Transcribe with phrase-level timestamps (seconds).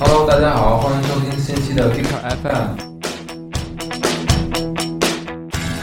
[0.00, 2.08] Hello，大家好，欢迎收听新期的 Geek
[2.40, 2.80] FM。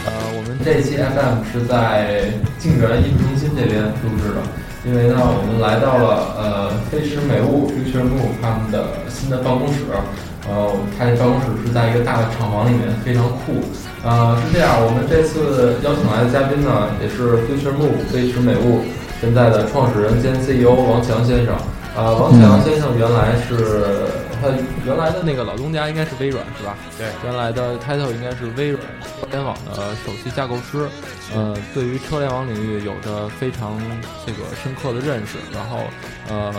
[0.07, 4.41] 呃，我们这期 FM 是在静园艺术中心这边录制的，
[4.83, 9.81] 因为呢，我们来到了呃飞驰美物 Future Move 他们的新的办公室。
[10.49, 13.61] 呃，他这办公室是在一个大的厂房里面，非常酷。
[14.03, 18.81] 呃，是这样，我们这次邀请来的嘉宾呢，也是 Future Move 飞驰美物
[19.21, 21.53] 现在的创始人兼 CEO 王强先生。
[22.01, 24.09] 呃，王强先生原来是
[24.41, 24.47] 他
[24.83, 26.75] 原来的那个老东家应该是微软是吧？
[26.97, 30.89] 对，原来的 title 应该是微软车联网的首席架构师。
[31.31, 33.79] 呃，对于车联网领域有着非常
[34.25, 35.37] 这个深刻的认识。
[35.53, 35.81] 然后，
[36.27, 36.51] 呃，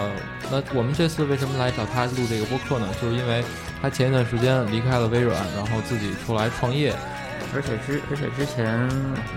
[0.48, 2.86] 那我们这次为什么来找他录这个播客呢？
[3.02, 3.42] 就是因为
[3.82, 6.94] 他前一段时间离开了微软，然后自己出来创业。
[7.54, 8.66] 而且之而且之前，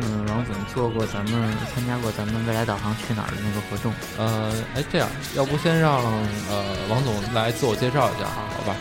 [0.02, 3.92] 嗯，王总做过咱们参加过咱们未来导航去哪儿的那个活动。
[4.18, 6.02] 呃，哎，这样，要不先让
[6.50, 8.76] 呃王总来自我介绍一下，好吧？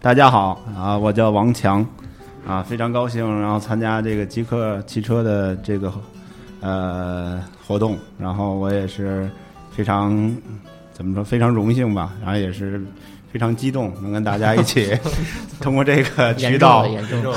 [0.00, 1.86] 大家好啊，我叫王强，
[2.46, 5.92] 啊，非常高兴，然后参加这个极客汽车的这个
[6.60, 9.30] 呃活动，然后我也是
[9.70, 10.34] 非常
[10.92, 12.82] 怎么说，非常荣幸吧，然后也是。
[13.34, 14.96] 非常激动，能跟大家一起
[15.60, 16.86] 通过这个渠道，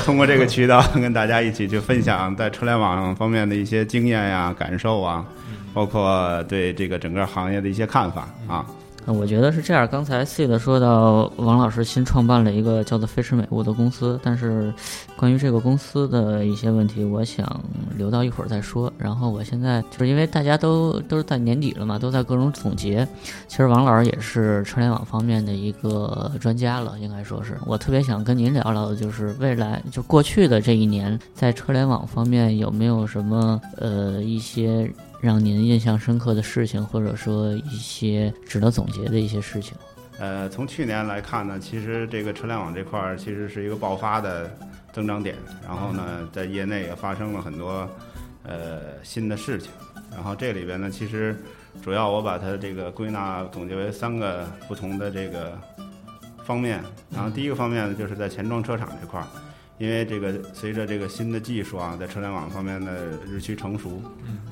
[0.04, 5.24] 通过这个渠道跟大家一起去分享在车联网方面的一些经验呀、感受啊，
[5.74, 8.64] 包括对这个整个行业的一些看法啊。
[9.12, 9.88] 我觉得是这样。
[9.88, 14.72] 刚才 C 的说到，王老师新创办了一个叫做飞驰美物的公司，但是
[15.16, 17.60] 关于这个公司的一些问题，我想
[17.96, 18.92] 留到一会儿再说。
[18.98, 23.06] 然后我现在就是因为大家都都是在年底了嘛，都在各种总结。
[23.46, 34.90] 其实王老师也是车联网方面的一个专家了，应该说是我特别想跟您聊聊的，就是未来就过去的这一年，在车联网方面有没有什么呃一些。
[35.20, 39.76] 让您印象深刻的事情，或者说一些值得总结的一些事情。
[40.18, 44.50] 呃，从去年来看呢，其实这个车联网这块儿其实是一个爆发的
[44.92, 45.36] 增长点。
[45.64, 47.88] 然后呢，在业内也发生了很多
[48.42, 49.70] 呃新的事情。
[50.10, 51.36] 然后这里边呢，其实
[51.82, 55.56] 主要我把它这个归纳总结为三个不同的这个
[56.44, 56.82] 方面。
[57.10, 59.26] 然后第一个方面呢，就是在前装车厂这块儿。
[59.78, 64.02] 因为这个随着这个新的技术啊，在车联网方面的日趋成熟，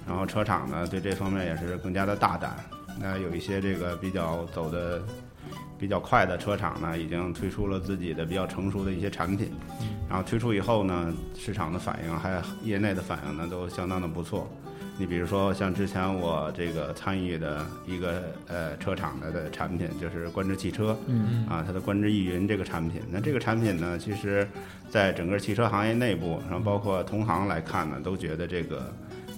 [0.06, 2.56] 然后车厂呢对这方面也是更加的大胆。
[2.98, 5.02] 那有一些这个比较走的
[5.78, 9.50] 比较快的车厂呢，已经推出了自己的比较成熟的一些产品。
[10.08, 14.48] 然后推出以后呢，市场的反应还有业内的反应呢，都相当的不错。
[14.98, 24.48] 你比如说，像之前我这个参与的一个呃车厂的的产品，就是观致汽车，嗯啊，它的观致易云这个产品，那这个产品呢，其实
[24.88, 28.90] 在整个汽车行业内部，然后包括同行来看呢，都觉得这个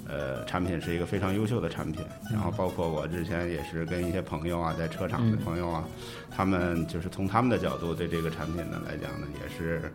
[0.07, 2.05] 呃产品是一个非常优秀的产品。
[2.31, 5.85] 然后包括我之前也是跟一些朋友啊，在车厂的朋友啊，
[6.31, 9.93] 他们就是从他们的角度对这个产品呢来讲呢，也是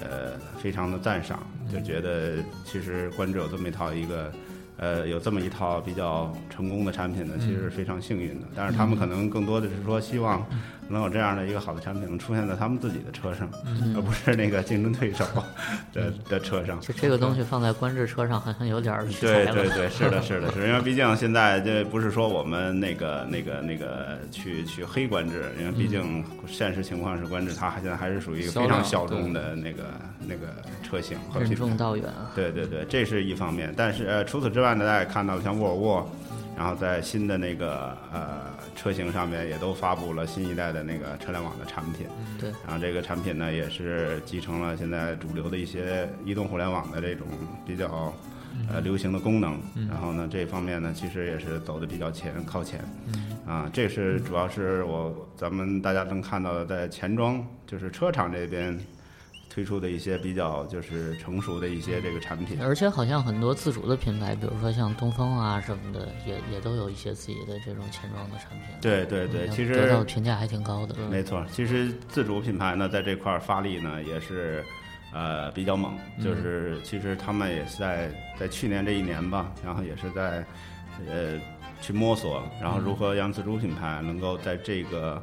[0.00, 4.32] 呃非常的赞赏，就觉得其实观致有这么一套一个。
[4.76, 8.46] 呃，有这么一套比较成功的产品呢，其实是非常幸运的。
[8.54, 10.44] 但是他们可能更多的是说，希望
[10.88, 13.48] 能有这样的一个好的产品能出现在他们自己的车上，
[13.96, 15.24] 而不是那个竞争对手
[15.92, 16.80] 的的车上。
[16.80, 29.84] 就这个东西放在观致车上，好像有点儿对对对，是的，是的，是因为毕竟现在这不是说我们那个那个那个去去黑观致，因为毕竟现实情况是观致它现在还是属于一个非常小众的那个
[30.20, 30.48] 那个
[30.82, 31.16] 车型。
[31.38, 32.30] 任重道远啊！
[32.34, 33.72] 对对对，这是一方面。
[33.76, 36.10] 但是呃，除此之外呢，大家也看到了，像沃尔沃，
[36.56, 38.40] 然后在新的那个呃
[38.74, 42.06] 车型上面也都发布了新一代的那个车联网的产品。
[42.38, 42.50] 对。
[42.66, 47.26] 然后这个产品呢，也是集成了现在主流的一些移动互联网的这种
[47.66, 48.12] 比较
[48.68, 49.60] 呃流行的功能。
[49.88, 52.80] 然后呢，这方面呢，其实也是走的比较前靠前。
[53.46, 58.78] 啊，这是主要是我咱们大家能看到的，在前装就是车厂这边。
[59.52, 68.74] 推出的一些比较就是成熟的一些这个产品，而且好像很多自主的品牌，比如说像东风啊什么的，也也都有一些自己的这种前装的产品。
[68.80, 70.94] 对对对，其实得到评价还挺高的。
[71.10, 74.64] 没错，其实自主品牌呢，在这块发力呢也是
[75.12, 80.42] 呃比较猛，就是其实他们也是在在去年这一年吧，然后也是在
[81.06, 81.38] 呃
[81.82, 85.22] 去摸索，然后如何让自主品牌能够在这个。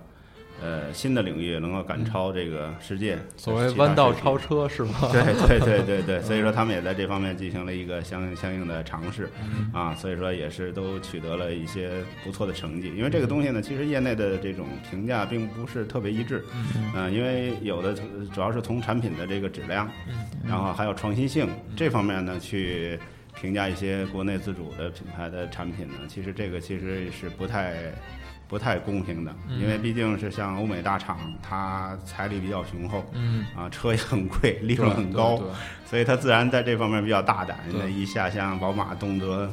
[0.62, 4.94] 呃，新的领域能够赶超这个世界，所谓弯道超车是吗？
[5.12, 9.30] 对对对对对，所以说他们也在这方面进行了一个相相应的尝试，
[9.72, 12.94] 啊，所以说也是都取得了一些不错的成绩。
[12.96, 16.44] 因为这个东西呢，其实业内的这种评价并不是特别一致，
[16.94, 17.94] 嗯，因为有的
[18.34, 19.90] 主要是从产品的这个质量，
[20.46, 23.00] 然后还有创新性这方面呢去
[23.40, 27.94] 评价一些国内自主的品牌的产品呢，其实这个其实是不太。
[28.50, 35.40] 不太公平的，因为毕竟是像欧美大厂，它财力比较雄厚，嗯，啊，车也很贵，利润很高，
[35.86, 37.60] 所以它自然在这方面比较大胆。
[37.72, 39.48] 那一下像宝马动辄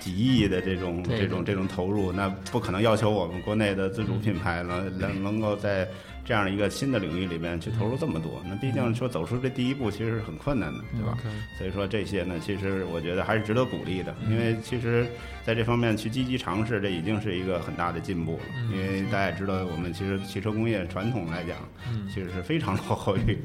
[0.00, 5.88] 几亿的这种这种这种投入，那不可能要求我们国内的自主品牌能能能够在
[6.24, 8.42] 这样一个新的领域里边去投入这么多。
[8.48, 11.18] 那毕竟说走出这第一步，其实是很困难的，对吧？
[11.58, 15.06] 所以说这些呢，其实我觉得还是值得鼓励的，嗯因为其实
[15.44, 18.42] 在这方面去积极尝试，这已经是一个很大的进步了。
[18.56, 21.58] 嗯因为大家也知道，我们其实汽车工业传统来讲，
[21.90, 23.38] 嗯其实是非常落后于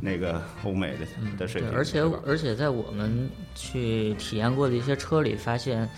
[0.00, 1.06] 那个欧美的
[1.38, 1.70] 的水，平。
[1.72, 5.88] 而且而且在我们去体验过的一些车里，发现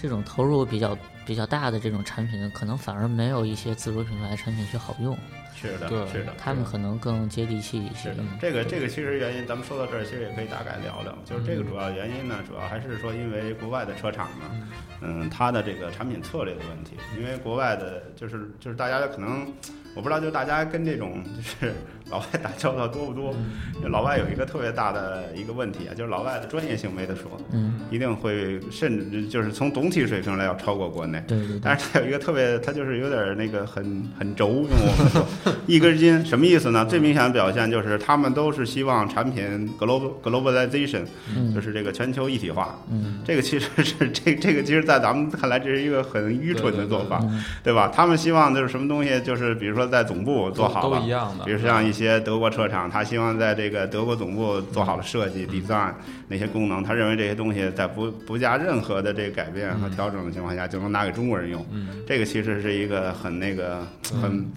[0.00, 5.16] 这种投入比较比较大的这种产品，可能反而没有一些自主品牌产品去好用，
[5.54, 8.16] 是的，是的，他们可能更接地气一些是。
[8.16, 11.16] 的，这个这个其实原因，咱们说到这儿，其实也可以大概聊聊。
[11.24, 14.68] 就是这个主要原因呢，主要还是说因为国外的车厂呢，
[15.02, 16.96] 嗯，它的这个产品策略的问题。
[17.18, 19.52] 因为国外的，就是就是大家可能，
[19.94, 21.74] 我不知道，就大家跟这种就是
[22.10, 23.34] 老外打交道多不多？
[23.82, 31.09] 就老外有一个特别大的一个问题啊，就是老外的专业性没得说，嗯，一定会甚至就是从总体水平来要超过国内。
[31.26, 35.26] 对对对，但是它有一个特别，它就是有点儿那个很很轴，用我们说
[35.66, 36.84] 一根筋，什么意思呢？
[36.84, 41.04] 最明显的表现就是他们都是希望产品 global globalization，
[41.34, 41.54] 嗯。
[41.54, 42.78] 就是这个全球一体化。
[42.90, 43.20] 嗯。
[43.24, 47.90] 这个其实是这这个其实，在咱们看来这是一个很愚蠢的做法，嗯对吧？
[47.94, 55.92] 他们希望就是什么东西，就是比如说在总部做好了都一，样的，比如像一些德国车厂，他希望在这个德国总部做好了设计、design
[56.30, 61.66] 那些功能，他认为这些东西在不不加任何的这个改变和调整的情况下，就能拿给中国人用。
[61.72, 63.84] 嗯这个其实是一个很那个
[64.22, 64.48] 很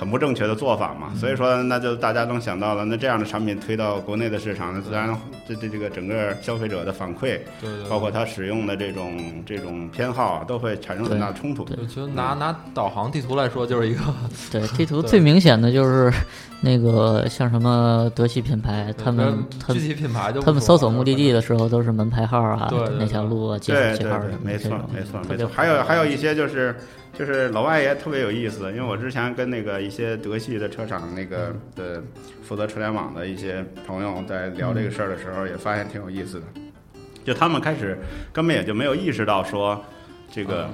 [0.00, 1.12] 很不正确的做法嘛。
[1.14, 5.14] 所以说，那就大家能想到了，那这样的产品推到国内的市场，那自然
[5.46, 11.64] 这这这个整个消费者的反馈，对对，包括他使用的这种这种偏好，都会产生很大的冲突。
[11.64, 14.00] 对我觉得拿拿导航地图来说，就是一个
[14.50, 16.10] 对， 地图最明显的就是
[16.62, 25.50] 那个像什么德系品牌，他们他具体品牌就他们搜索目的地的时候都是门牌号啊对对，对哪条路啊，几对对号几号的，，对没错没错没错。
[25.52, 26.74] 还有还有一些就是
[27.12, 32.02] 就是老外也特别有意思，因为我之前跟那个一些德系的车厂那个的
[32.42, 36.46] 负责车联网的一些朋友在聊这个事儿的时候，也发现挺有意思的。
[37.24, 37.98] 就他们开始
[38.32, 39.84] 根本也就没有意识到说
[40.30, 40.68] 这个。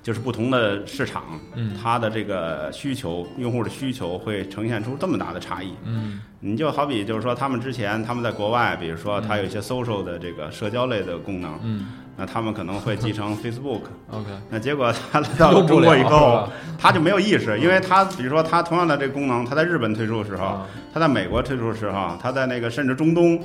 [0.00, 5.74] 就是不同的市场，嗯它的这个需求，用户的需求会呈现出这么大的差异。
[5.84, 11.86] 嗯你就好比就是说，他们之前他们在国外，比如说它有一些 social 的这个社交类的功能，嗯
[12.18, 23.40] 那他们可能会继承 Facebook，，OK， 那结果他来到了中国以后他就没有意识，因为他比如说他同样的这个功能，他在日本推出的时候，啊他在美国推出的时候，他在那个甚至中东，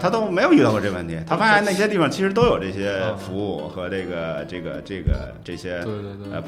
[0.00, 1.18] 他都没有遇到过这问题。
[1.26, 5.84] 他发现那些地方其实都有这些啊服务和这个这个这个这些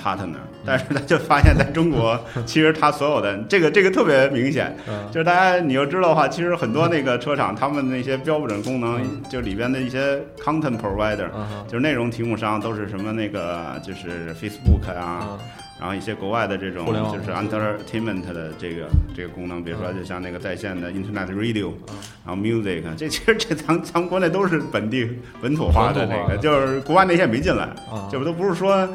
[0.03, 5.07] partner，但是他就发现在中国， 其实他所有的这个这个特别明显，嗯。
[5.13, 11.29] 就是大家你要知道的话，其实很多那个车厂他们那些标准功能，就里边的一些 content provider，
[11.67, 15.39] 就是内容提供商都是什么那个就是 Facebook 啊，嗯。
[15.81, 21.95] 然后一些国外的这种就是 entertainment 的这个这个功能，比如说就像那个在线的 Internet Radio，嗯。
[22.27, 25.09] 然后 Music，这其实这咱咱们国内都是本地
[25.41, 28.89] 本土化的那个，就是国外那些没进来，啊这不都不是说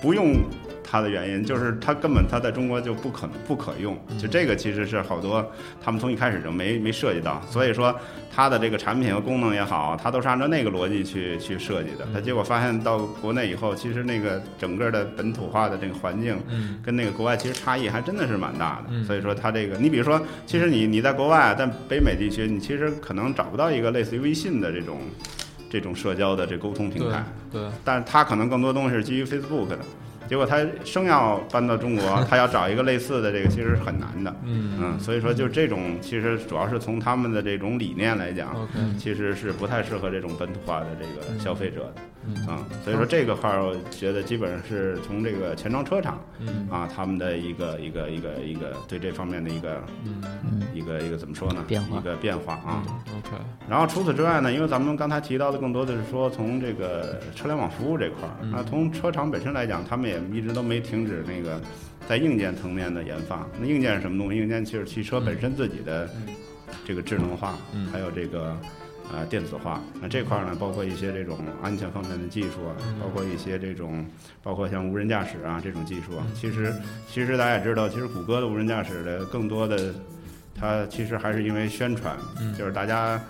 [0.00, 0.36] 不用
[0.92, 5.42] 它的原因，就是它根本它在中国就不可不可用，就这个其实是好多
[5.82, 7.98] 他们从一开始就没没涉及到，所以说
[8.30, 16.38] 它的这个产品和功能也好，它都是按照那个逻辑去去设计的，它结果发现到国内以后，其实那个整个的本土化的这个环境。
[16.50, 19.02] 嗯跟那个国外其实差异还真的是蛮大的，嗯。
[19.04, 24.98] 所以说它这个，你比如说，其实你你在国外，在北美地区，你其实可能找不到一个类似于微信的这种
[25.70, 29.78] 这种社交的这沟通平对台，对但是它可能更多东西是基于 Facebook 的，
[30.28, 34.34] 结果他生要搬到中国， 他要找一个类似的这个，其实是很难的。
[34.44, 42.02] 嗯嗯，所以说就这种，其实主要是从他们的这种理念来讲其实是不太适合这种本土化的这个消费者的。
[42.24, 49.82] 嗯啊、所以说这个块儿，我觉得基本上是从这个钱庄车厂嗯啊，他们的一个一个一个一个对这方面的一个
[50.72, 51.64] 一个一个怎么说呢？
[51.66, 52.84] 变化一个变化啊。
[52.86, 53.36] 嗯 OK
[53.68, 61.60] 然后除此之外呢，因为咱们刚才提到的更多的是说从这个车联网服务这块儿，嗯那从车厂本身来讲，他们也一直都没停止那个
[62.08, 63.46] 在硬件层面的研发。
[63.58, 64.38] 那硬件是什么东西？
[64.38, 66.08] 硬件就是汽车本身自己的
[66.84, 68.56] 这个智能化，嗯还有这个。
[69.10, 74.06] 呃，电子化，那这块儿呢，包括一些这种安全方面的技术啊，嗯包括一些这种，
[74.42, 76.34] 包括像无人驾驶啊这种技术啊，嗯。
[76.34, 76.72] 其实
[77.08, 79.94] 其实大家也知道，其实谷歌的无人驾驶的更多的，
[80.54, 83.20] 它其实还是因为宣传，嗯就是大家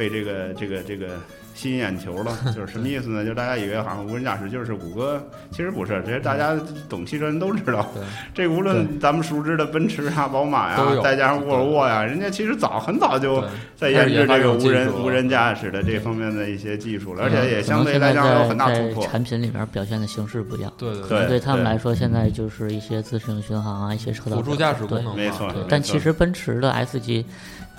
[0.00, 1.08] 被这个这个这个
[1.54, 3.22] 吸引眼球了，就是什么意思呢？
[3.22, 7.86] 就是大家以为好像无人驾驶就是谷歌，其实不是，这些大家懂汽车人都知道。
[7.92, 8.02] 对，
[8.32, 13.44] 这无论咱们熟知的奔驰啊、宝马呀再加上沃尔沃呀，人家其实早很早就
[13.76, 19.06] 在研制这个无人无人驾驶的这方面的一些技术了，而且嗯也相对来讲有很大突破。
[19.06, 20.72] 产品里面表现的形式不一样。
[20.78, 27.22] 对对对对他们来说，现在就是一些自适应巡航啊，一些车道辅助驾驶功能，没错但其实奔驰的 S 级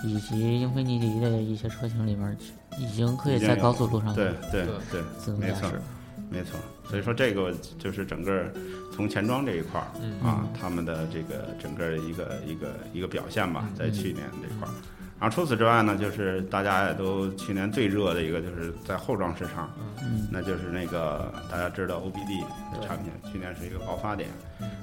[0.04, 2.38] 以及英菲尼迪的一些车型里面，
[2.78, 5.82] 已经可以在高速路上对对对对，自动驾没错驶。
[6.30, 6.60] 没错。
[6.90, 8.52] 所以说这个就是整个
[8.94, 14.74] 从钱庄这一块儿嗯啊，他们的这个整个一个一个一个表现吧，在去年这块儿。
[15.22, 22.42] 然后除此之外呢，就是大家也都去年最热的一个，就是在后装市场，嗯，那就是那个大家知道 OBD
[22.74, 24.28] 的产品，去年是一个爆发点。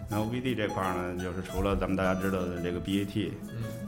[0.09, 3.33] 那 OBD 这块儿呢，就是除了咱们大家知道的这个 BAT，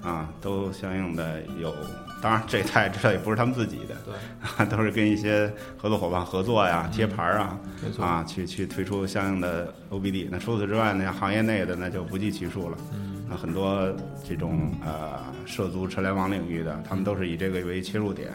[0.02, 1.72] 啊，都相应的有，
[2.20, 10.26] 当然这他也知道也不是他们自己的，对， 都是跟一些合作伙伴合作呀、贴牌儿啊，没错，啊，去去推出相应的 OBD。
[10.30, 12.76] 那除此之外呢，行业内的那就不计其数了。
[12.92, 13.88] 嗯，那很多
[14.28, 18.30] 这种呃涉足车联网领域的，他们都是以这个为切入点，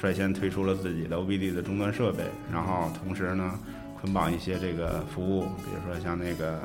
[0.00, 3.58] 率先推出了自己的 OBD 的终端设备，然后同时呢
[4.00, 6.60] 捆绑一些这个服务，比如说像那个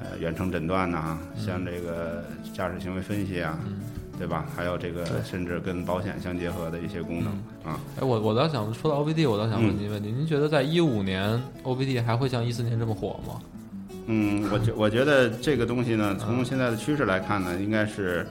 [0.00, 3.58] 呃远程诊断呐、像这个驾驶行为分析啊。
[4.18, 4.46] 对吧？
[4.54, 7.32] 还有这个甚至跟保险相结合的一些功能
[7.64, 13.40] 啊，哎，我我倒想说到 OBD，我倒想问您一个问题，您觉得在一五年 OBD 还会像一四年这么火吗？
[14.06, 18.24] 嗯，我觉我觉得这个东西呢，从现在的趋势来看呢，应该是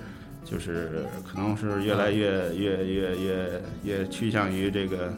[0.44, 5.14] 就是可能是越来越越越越越趋向于这个，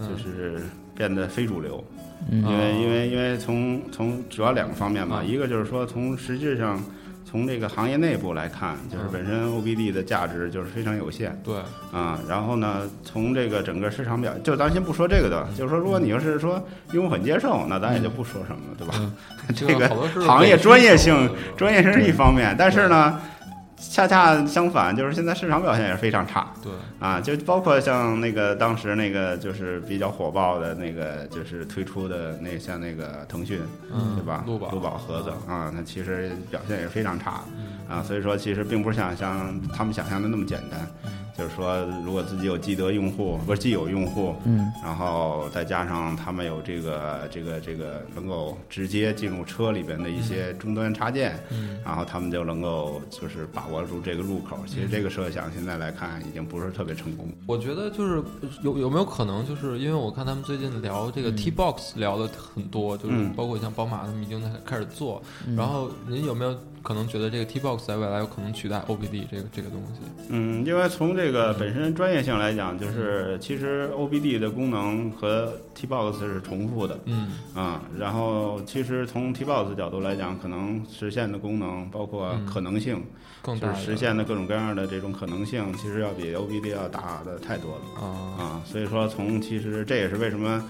[0.00, 0.62] 就是
[0.94, 1.82] 变得非主流。
[2.30, 6.82] 嗯因为哦因为因为从从主要两个方面吧，嗯一个就是说从实质上。
[7.24, 11.54] 从这个行业内部来看，就是嗯本身 OBD 的价值就是非常有限对，
[11.90, 12.20] 啊。
[12.28, 19.12] 然后呢，从这个整个市场表，就咱先不说这个的，就是说，如果你要是说用户很接受，那咱也就不说什么了，对吧？
[19.56, 19.88] 这个
[20.26, 23.18] 行业专业性专业性是一方面，但是呢，
[23.90, 26.46] 恰恰相反，就是现在市场表现也是非常差。
[26.62, 33.60] 对，啊，就包括像那个当时那个就是比较火爆的那个，就是推出的那像那个腾讯，
[33.92, 34.44] 嗯对吧？
[34.46, 34.70] 陆宝。
[34.70, 37.40] 陆宝盒子啊，那其实表现也是非常差。
[37.56, 37.96] 嗯。
[37.96, 40.80] 啊，所以说其实并不是想像他们想象的那么简单，
[41.42, 44.72] 就是说如果自己有既得用户，不是既有用户，嗯。
[44.80, 51.80] 然后再加上他们有这个这个这个能够直接进入车里边的一些终端插件，嗯。
[51.84, 54.56] 然后他们就能够就是把握住这个入口。
[54.66, 57.28] 其实这个设想现在来看已经不是特别成功。
[57.44, 58.22] 我觉得就是
[58.62, 63.32] 有有没有可能，就是因为我看他们最近聊这个 T box 聊的很多，就是嗯。
[63.34, 65.56] 包括像宝马他们已经在开始做，嗯。
[65.56, 70.00] 然后您有没有可能觉得这个 T box 在未来有可能取代 OBD 这个这个东西？
[70.28, 83.02] 嗯，因为从这个本身专业性来讲，就是其实 OBD 的功能和 T-Box 是重复的嗯啊、然后其实从 T-Box 角度来讲，可能实现的功能包括嗯可能性，
[83.44, 88.00] 就是实现的各种各样的这种可能性，其实要比 OBD 要大的太多了。
[88.06, 88.06] 啊
[88.38, 90.62] 啊，所以说从其实这也是为什么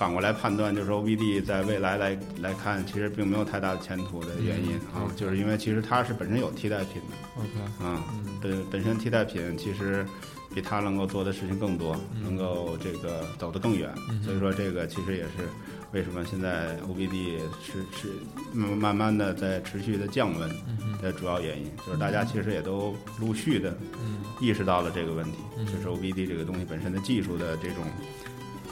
[0.00, 8.24] 反过来判断，就是 OBD 在未来来来看，其实并没有太大的前途的原因啊就是因为其实它是本身有替代品的 OK 啊，嗯。
[8.40, 10.06] 本本身替代品其实
[10.54, 12.22] 比它能够做的事情更多，嗯。
[12.22, 15.46] 能够这个走得更远，嗯所以说这个其实也是
[15.92, 18.08] 为什么现在 OBD 是是
[18.54, 24.16] 慢慢慢的在持续的降温嗯的主要原因，就是大家其实也都陆续的嗯。
[24.40, 25.66] 意识到了这个问题，嗯。
[25.66, 27.84] 就是 OBD 这个东西本身的技术的这种，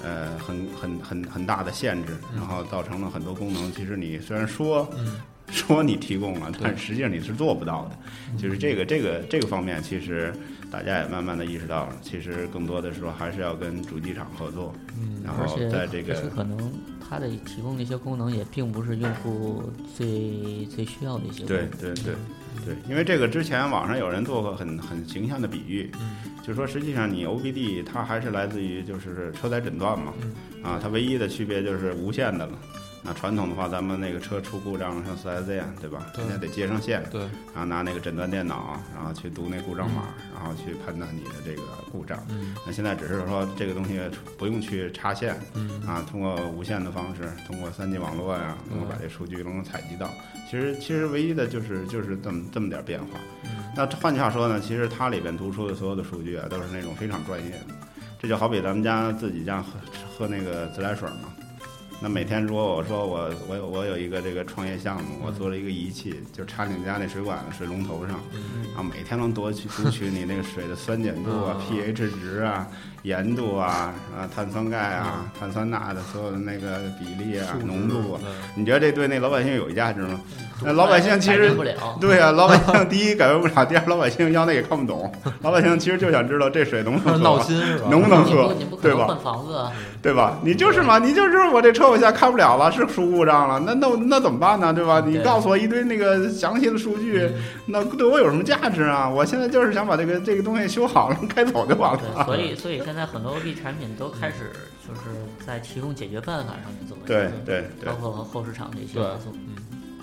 [0.02, 2.38] 呃，很很很很大的限制，嗯。
[2.38, 5.21] 然后造成了很多功能，其实你虽然说嗯。
[5.50, 8.37] 说你提供了，但实际上你是做不到的。
[8.37, 10.31] 就是这个这个这个方面，其实
[10.71, 21.71] 大家也慢慢的意识到了，其实更多的时候还是要跟主机厂合作，嗯然后在这个可能它的提供的一些功能也并不是用户最最需要的一些功对能。
[21.71, 22.14] 对对
[22.67, 32.52] 对，因为这个之前网上有人做过很很形象的比喻，嗯就说实际上你 OBD 它还是来自于就是车载诊断嘛，嗯啊，它唯一的区别就是无线的了。
[33.00, 36.07] 那传统的话，咱们那个车出故障，像四 S 店，对吧？
[36.12, 37.21] 对人家得接上线，对
[37.54, 42.18] 然后拿那个诊断电脑，然后去读那故障码，然后去判断你的这个故障。
[42.28, 44.00] 嗯那现在只是说这个东西
[44.37, 50.11] 不用去插线嗯啊，通过无线的方式，通过 3G 网络呀，能够把这数据能够采集到。
[50.50, 53.21] 其实其实唯一的就是就是这么这么点变化。
[53.76, 57.75] 那换句话说呢，其实它里边读出的所有的数据啊，都是那种非常专业的。
[58.20, 59.75] 这就好比咱们家自己家喝
[60.18, 61.32] 喝那个自来水嘛，
[62.00, 68.18] 那每天如果我说我我有我有一个这个创业项目，我做了一个仪器，就插你们家那水管水龙头上，
[68.75, 72.66] 然后每天能读取读取你那个水的酸碱度啊、pH 值啊、
[73.02, 78.21] 盐度啊、啊碳酸钙啊、碳酸钠的所有的那个比例啊、浓度啊，
[78.57, 80.21] 你觉得这对那老百姓有价值吗？
[80.64, 81.73] 那老百姓其实不了。
[82.00, 85.11] 对啊，老百姓第一改变不了，第二老百姓要那也看不懂。
[85.43, 87.57] 老百姓其实就想知道这水能不能喝，闹心？
[87.88, 89.07] 能不能喝不你不，可对吧？
[89.07, 89.71] 换房子啊？
[90.02, 90.38] 对吧？
[90.43, 94.75] 你就是嘛，你就是我这车我现在开不了了，是出故障了，那那那怎么办呢？
[94.75, 95.00] 对吧？
[95.07, 97.31] 你告诉我一堆那个详细的数据，
[97.70, 99.08] 那对我有什么价值啊？
[99.08, 102.25] 我现在就是想把这个这个东西修好了，开走就完对，了。
[102.25, 104.50] 所以所以现在很多 OB 产品都开始
[104.87, 105.00] 就是
[105.46, 109.32] 在提供解决办法上面做对对对包括和后市场的一些对合作。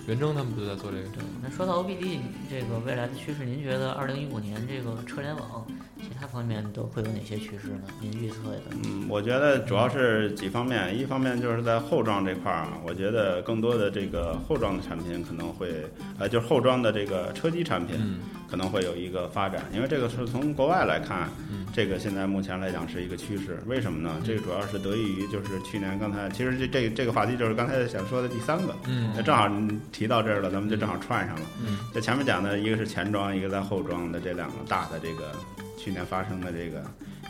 [0.06, 1.04] 嗯，元征他们就在做这个。
[1.10, 2.20] 对，那说到 OBD
[2.50, 5.66] 这个未来的趋势，您觉得二零一五年这个车联网
[5.98, 7.84] 其他方面都会有哪些趋势呢？
[8.00, 8.62] 您预测的？
[8.84, 15.86] 嗯，我觉得主要是几方面，一方面就是在后装这块儿啊，我觉得更多的这个后装的产品可能会，
[16.20, 23.60] 呃，就是后装的这个车机产品嗯可能会有一个发展，因为这个是从国外来看嗯，这个现在目前来讲是一个趋势。
[23.66, 24.22] 为什么呢？
[24.24, 29.50] 这个主要是得益于就是去年刚才，其实这这这个话题就是刚才想说的第三个，嗯那正好
[29.92, 31.42] 提到这儿了，咱们就正好串上了。
[31.66, 35.32] 嗯这前面讲的一个是前装，一个在后装的这两个大的这个
[35.78, 36.84] 去年发生的这个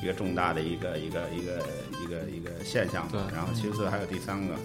[0.04, 1.62] 一个重大的一个一个一个
[2.04, 3.20] 一个一个现象对。
[3.34, 4.56] 然后其次还有第三个，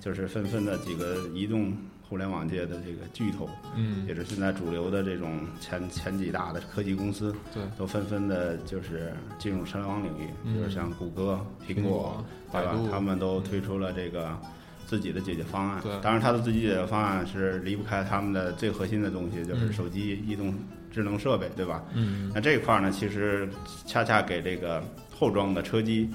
[0.00, 1.76] 就是纷纷的几个移动
[2.08, 12.76] 互联网界的这个巨头，嗯也是现在主流的这种前前几大的科技公司，对，都纷纷的就是进入车联网领域，嗯就是像谷歌、苹果对吧？
[12.90, 14.38] 他们都推出了这个
[14.86, 15.80] 自己的解决方案。
[15.82, 20.54] 对当然，它的自己解决方案是离不开他们的最核心的东西，就是嗯手机、移动
[20.92, 21.82] 智能设备，对吧？
[21.94, 23.48] 嗯那这一块儿呢，其实
[23.84, 24.80] 恰恰给这个
[25.12, 26.08] 后装的车机。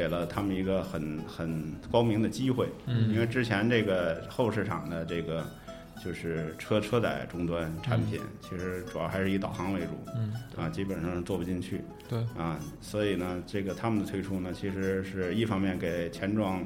[0.00, 3.12] 给了他们一个很很高明的机会，嗯。
[3.12, 5.44] 因为之前这个后市场的这个
[6.02, 10.32] 就是车车载终端产品，其实主要还是以导航为主，嗯。
[10.56, 11.82] 啊，基本上做不进去。
[12.08, 12.18] 对。
[12.34, 16.64] 啊，所以呢，这个他们的推出呢，其实是一方面给前装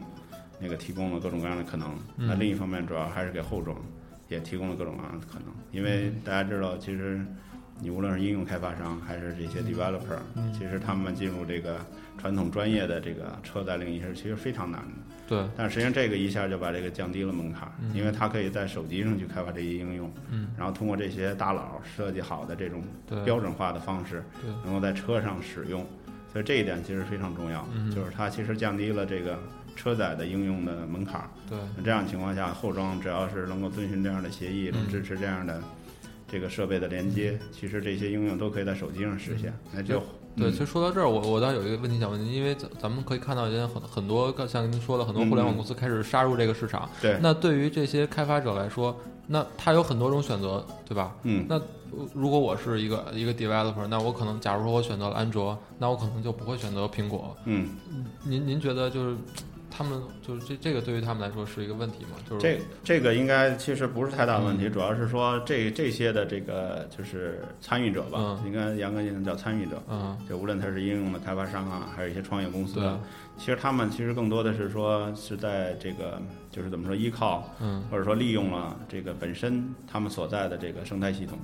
[0.61, 2.29] 那个提供了各种各样的可能，嗯。
[2.29, 3.77] 那另一方面主要还是给后装
[4.29, 5.49] 也提供了各种各样的可能。
[5.73, 6.21] 因为嗯。
[6.25, 7.27] 大家知道，其实
[7.81, 10.53] 你无论是应用开发商还是这些 developer，、嗯。
[10.53, 11.79] 其实他们进入这个
[12.19, 14.89] 传统专业的这个车载领域是其实非常难的。
[15.27, 20.49] 对，但实际上这个一下就把这个降低了门槛，嗯因为它可以在手机上去开发这些应用，嗯。
[20.57, 22.83] 然后通过这些大佬设计好的这种
[23.25, 25.87] 标准化的方式，对能够在车上使用，
[26.33, 29.39] 所以这一点其实非常重要，嗯就是它其实降低了这个
[29.75, 31.29] 车载的应用的门槛儿。
[31.49, 31.59] 对。
[31.77, 35.59] 那这样情况下，后装只要是能够遵循这样的协议，支持这样的
[36.27, 39.53] 这个设备的连接，其实这些应用都可以在手机上实现。
[39.73, 40.03] 那就
[40.37, 46.89] 对，嗯其实说到这儿，我我倒有一个问题想问您，因为咱咱们可以看到现在很很多像您说的很多互联网公司开始杀入这个市场。
[46.95, 51.15] 嗯对，那对于这些开发者来说，那他有很多种选择，对吧？
[51.23, 51.61] 嗯，那
[52.13, 57.37] 如果我是一个一个 developer，那我可能假如说我选择了安卓，那我可能就不会选择苹果。
[57.45, 57.69] 嗯，
[58.25, 59.17] 您您觉得就是
[59.77, 62.11] 他们就是这这个对于他们来说是一个问题吗？
[62.29, 69.83] 就是这这个应该其实不是太大的问嗯题，主要是说这这些的这个就是参与者吧，嗯应该严格意义上叫参与者。
[69.89, 72.81] 嗯就无论他是应用的开发商啊，还是一些创业公司
[73.37, 81.37] 其实他们其实更多的是说是在这个就是怎么说依靠嗯或者说利用了这个本身他们所在的这个生态系统。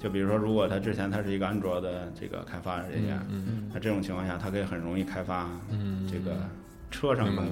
[0.00, 3.20] 就比如说，如果他之前他是一个安卓的这个开发人员，
[3.72, 6.36] 那这种情况下，他可以很容易开发嗯这个
[6.90, 7.42] 车上的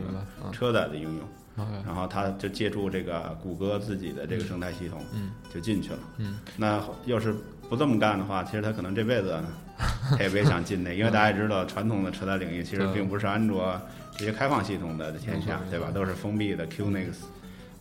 [0.45, 0.53] 嗯。
[0.53, 5.31] 车载的应用，然后他就借助这个谷歌自己的这个生态系统嗯。
[5.53, 5.99] 就进去了。
[6.19, 6.39] 嗯。
[6.57, 7.35] 那要是
[7.69, 9.39] 不这么干的话，其实他可能这辈子
[10.11, 13.79] 他也别想进那，因为大家也知道，传统的车载领域其实并不是安卓
[14.17, 15.91] 这些开放系统的天下，对吧？
[15.93, 17.13] 都是封闭的 QNX，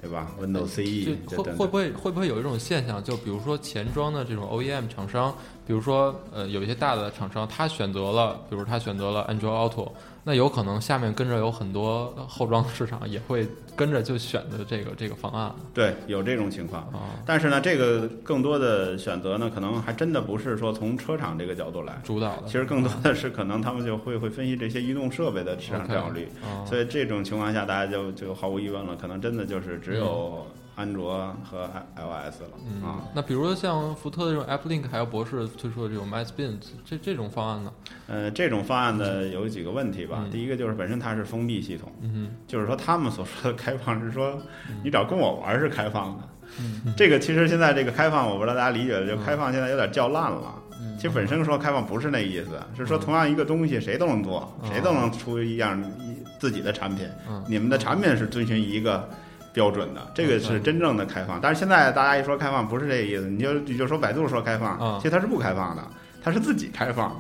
[0.02, 1.54] 对吧？Windows CE 就会。
[1.54, 5.34] 会不会会不会有一种现象，就比如说前装的这种 OEM 厂商，
[5.66, 9.90] 比如说呃有一些大的厂商，他选择了，比如他选择了安卓 Auto，
[10.28, 16.82] 那有可能下面跟着有很多呃后装市场也会跟着就选择这个这个方案对，有这种情况。
[16.86, 26.28] 啊，但是呢，这个更多的选择呢，可能还真的不是说从车厂这个角度来，主导的其实更多的是可能他们就会会分析这些移动设备的市场占有率。
[26.44, 37.72] 啊，所以这种情况下，大家就就毫无疑问了，可能真的就是只有安卓和 iOS 了、嗯啊。，那比如说像福特的这种 AppLink 还有博士推出的这种 MySpin 这这种方案呢？
[38.08, 40.20] 呃，这种方案呢有几个问题吧。
[40.24, 44.40] 嗯第一个就是本身它是封闭系统，嗯就是说他们所说的开放是说
[44.84, 46.24] 你只要跟我玩是开放的。
[46.60, 50.62] 嗯这个其实现在这个开放，我不知道大家理解的，就嗯开放现在有点叫烂了。
[50.98, 57.08] 其实本身说开放不是那意思，是说同样一个东西谁都能做，嗯谁都能出一样一自己的产品。
[57.30, 59.10] 嗯你们的产品是遵循一个
[59.56, 61.40] 标准的，这个是真正的开放。
[61.42, 65.82] 但是现在大家一说开放，不是这个意思，你就你就说百度说开放，嗯其实它是不开放的，
[66.22, 67.16] 它是自己开放，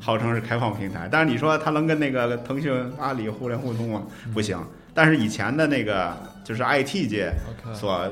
[0.00, 1.06] 号称是开放平台。
[1.12, 4.02] 但是你说它能跟那个腾讯、阿里互联互通吗？
[4.32, 4.58] 不行。
[4.94, 7.30] 但是以前的那个就是 IT 界
[7.74, 8.10] 所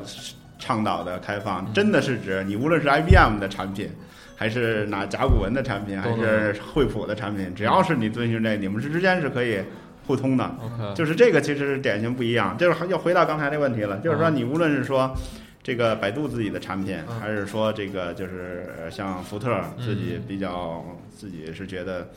[0.58, 3.88] 倡导的开放，真的是指你无论是 IBM 的产品，
[4.36, 9.62] 还是拿甲骨文的产品，还是惠普的产品，只要是你遵循这，你们是之间是可以
[10.06, 10.50] 互通的。
[10.94, 15.14] 就是这个其实是典型不一样，就是要回到刚才那问题了，就是说嗯你无论是说
[15.62, 17.20] 这个百度自己的产品，嗯。
[17.20, 20.22] 还是说这个就是呃像福特自己嗯。
[20.26, 20.84] 比较
[21.16, 22.08] 自己是觉得。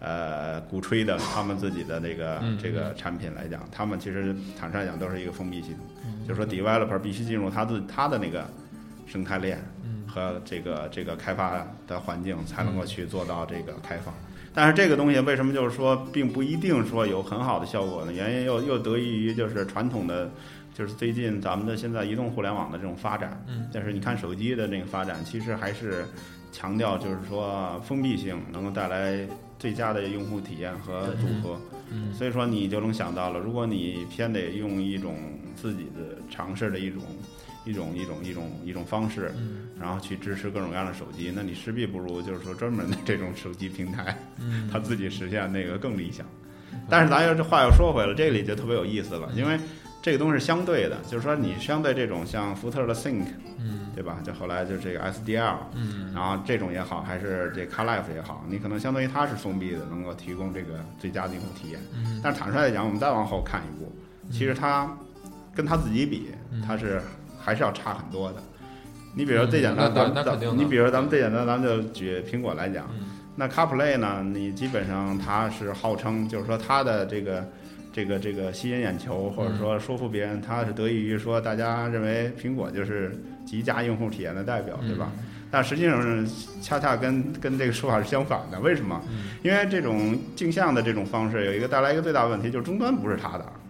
[0.00, 6.26] 呃，鼓吹的他们自己的那个嗯这个产品来讲，他们其实坦率讲都是一个封闭系统，嗯。
[6.28, 8.44] 就是说 developer 必须进入他自他的那个
[9.06, 10.04] 生态链嗯。
[10.06, 14.12] 和这个这个开发的环境，才能够去做到这个开放。
[14.54, 18.12] 但是这个东西为什么就是说并不一定说有很好的效果呢？
[18.12, 20.30] 原因又又得益于就是传统的，
[20.72, 23.44] 就是最近咱们的现在移动互联网的这种发展。
[23.48, 26.06] 嗯但是你看手机的那个发展，其实还是
[26.52, 29.26] 强调就是说封闭性能够带来
[29.58, 31.58] 最佳的用户体验和组合。
[31.90, 35.16] 嗯所以说你就能想到了，如果你偏得用一种
[35.54, 37.02] 自己的尝试的一种
[37.64, 39.68] 一种一种一种一种方式，嗯。
[39.80, 46.24] 然后去支持各种各样的手机，那你势必不如就是说专门的这种手机平台，嗯，它自己实现那个更理想。
[46.88, 49.58] 但是咱又这话又说回来，这里就特别有意思了，因为
[50.02, 53.24] 这个东西是相对的，就是说你相对这种像福特的 Think，
[53.58, 53.80] 嗯。
[53.94, 54.18] 对吧？
[54.24, 56.12] 就后来就这个 SDL，嗯。
[56.12, 61.78] 然后这种也好，还是这 CarLife 也好，你可能相当于它是封闭的，能够提供这个最佳的用户体验。
[61.94, 62.20] 嗯。
[62.20, 63.92] 但是坦率来讲，我们再往后看一步，
[64.32, 64.92] 其实它
[65.54, 66.60] 跟它自己比，嗯。
[66.60, 67.00] 它是
[67.44, 68.42] 还是要差很多的。
[69.14, 77.48] 你比如说最简单，的咱你比如说咱们最简单，咱们就举苹果来讲，嗯那 CarPlay 呢，你基本上它是号称就是说它的这个
[77.92, 83.12] 这个这个吸引眼球，或者说说服别人，它是得益于说大家认为苹果就是
[83.44, 85.12] 极佳用户体验的代表，对吧？
[85.50, 86.26] 但实际上是
[86.60, 88.58] 恰恰跟跟这个说法是相反的。
[88.58, 89.00] 为什么？
[89.08, 93.63] 嗯因为这种镜像的这种方式有一个带来一个最大问题，就是终端不是它的，嗯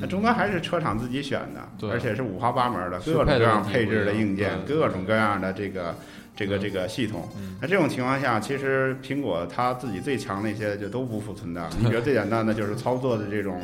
[0.00, 5.94] 那终端还是车厂自己选的，对而且是五花八门的，各种各样配置的硬件，各种各样的这个
[6.34, 7.28] 这个嗯这个系统。
[7.38, 11.70] 嗯那这种情况下，其实苹果它自己最强的一些就都不复存在了。
[11.80, 13.60] 你比如最简单的就是操作的这种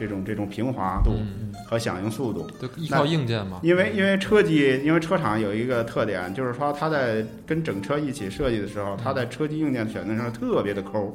[0.00, 1.54] 这种这种平滑度嗯。
[1.68, 2.50] 和响应速度。
[2.60, 2.66] 就。
[2.76, 11.14] 依靠硬件嘛，因为因为车机，因为车厂有一个特点，就是说它在跟整车一起设计的时候，它在车机硬件选择上特别的抠，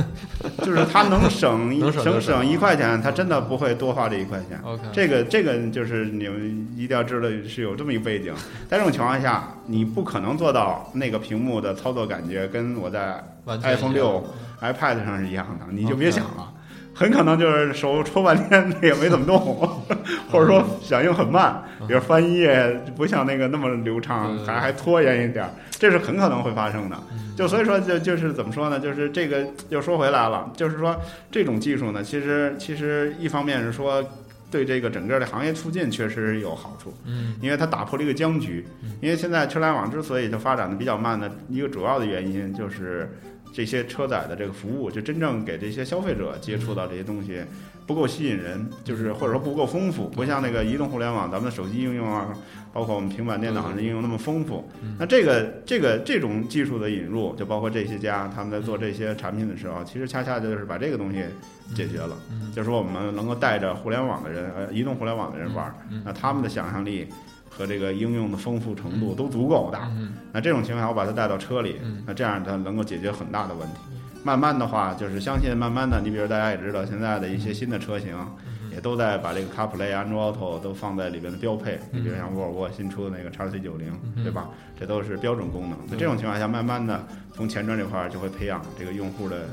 [0.64, 4.60] 就是它能省一省省一块钱，它真的不会多花这一块钱。
[4.92, 8.32] 这个这个就是你们一定要知道是有这么一个背景，
[8.68, 14.24] 在这种情况下，你不可能做到那个屏幕的操作感觉跟我在 iPhone 六、
[14.60, 16.52] iPad 上是一样的，你就别想了。
[17.00, 19.38] 很可能就是手抽半天也没怎么动，
[20.30, 26.96] 或者说响应很慢，比如翻页不像那个那么流畅，还还拖延一点儿，这是很可能会发生的。
[27.10, 28.78] 嗯就所以说就就是怎么说呢？
[28.78, 30.94] 就是这个又说回来了，就是说
[31.30, 34.04] 这种技术呢，其实其实一方面是说
[34.50, 38.90] 对这个整个的行业促进确实有好处，嗯因为它打破了一个僵局嗯。
[39.00, 43.08] 因为现在车联网之所以就发展的比较慢的一个主要的原因就是。
[43.52, 47.42] 这些车载的这个服务，就真正给这些消费者接触到这些东西
[47.86, 52.32] 不够吸引人，就是或者说不够丰富，不像那个移动互联网，咱们的手机应用啊，
[52.72, 54.68] 包括我们平板电脑上的应用那么丰富。
[54.82, 54.96] 嗯。
[54.98, 61.24] 那这个这个这种技术的引入，就包括这些家他们在做这些产品的时候，其实恰恰就是把这个东西
[61.74, 62.52] 解决了，嗯。
[62.54, 67.08] 就是说我们能够带着互联网的人，呃，移动互联网的人玩那他们的想象力
[67.50, 69.88] 和这个应用的丰富程度都足够大。
[69.90, 73.80] 嗯那这种情况下，我把它带到车里嗯，那这样它能够解决很大的问题。
[74.22, 78.14] 慢慢的话，就是相信慢慢的，你比如大家也知道，现在的一些新的车型
[78.46, 81.80] 嗯也都在把这个 CarPlay、Android Auto 都放在里边的标配。
[81.90, 84.48] 你比如像沃尔沃新出的那个 x C 九零，嗯对吧？
[84.78, 85.76] 这都是标准功能。
[85.90, 89.48] 那这种情况下，慢慢的从前端这块儿就会培养这个用户的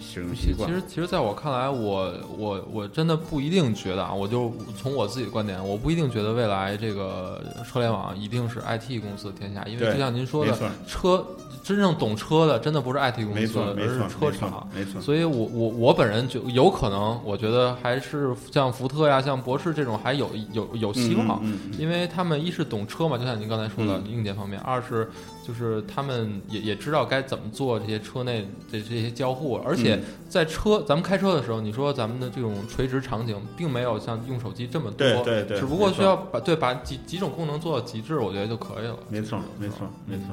[0.00, 0.68] 使用习惯。
[0.68, 10.56] 其其实，其实，在我看来，我我我真的不一定觉得啊，我就从我自己的观点，我不一定觉得未来这个车联网一定是 IT 公司的天下，因为就像您说的，
[10.86, 11.24] 车
[11.68, 14.66] 真正懂车的，真的不是 IT 公司，而是车厂。
[14.74, 14.98] 没错。
[15.02, 25.10] 所以我，我我本人就有可能，我觉得还是像福特呀、像博士这种还有有有希望，嗯，嗯嗯因为他们一是懂车嘛，就像您刚才说的嗯硬件方面；二是
[25.46, 28.40] 就是他们也也知道该怎么做这些车内
[28.72, 38.96] 的这些交互，而且嗯在车咱们开车的时候，你说咱们的这种垂直场景并没有像用手机这么多，对对对，只不过需要把对把几几种功能做到极致，我觉得就可以了。
[39.10, 39.76] 没错，没错，
[40.06, 40.24] 没错。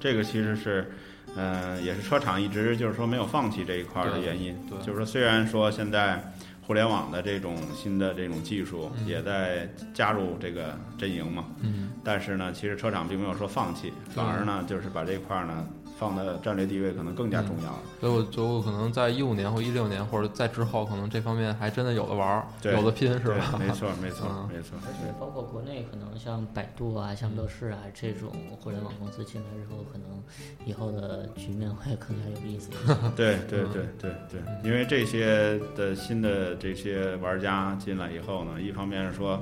[0.00, 0.90] 这个其实是，
[1.36, 4.56] 呃，也是车厂一直就是说没有放弃这一块儿的原因。
[4.68, 4.78] 对。
[4.78, 6.32] 就是说，虽然说现在
[6.66, 9.06] 互联网的这种新的这种技术嗯。
[9.06, 11.90] 也在加入这个阵营嘛，嗯。
[12.04, 15.66] 但是呢，其实车厂并没有说放弃，反而呢，就是把这块儿呢
[15.98, 17.78] 放的战略地位可能更加重要了。
[18.00, 23.58] 所以我觉得我可能在一五年或一六年或者在之后，可能这方面还真的有的玩儿，有的拼，是吧？
[23.58, 24.78] 没错，没错，嗯没错。
[24.86, 28.30] 而且包括国内可能像百度啊、像乐视啊这种
[28.60, 30.22] 互联网公司进来之后，可能
[30.64, 32.94] 以后的局面会更加有意思一些。
[33.16, 39.40] 对对嗯对对对，因为这些的新的这些玩家进来以后呢，一方面是说，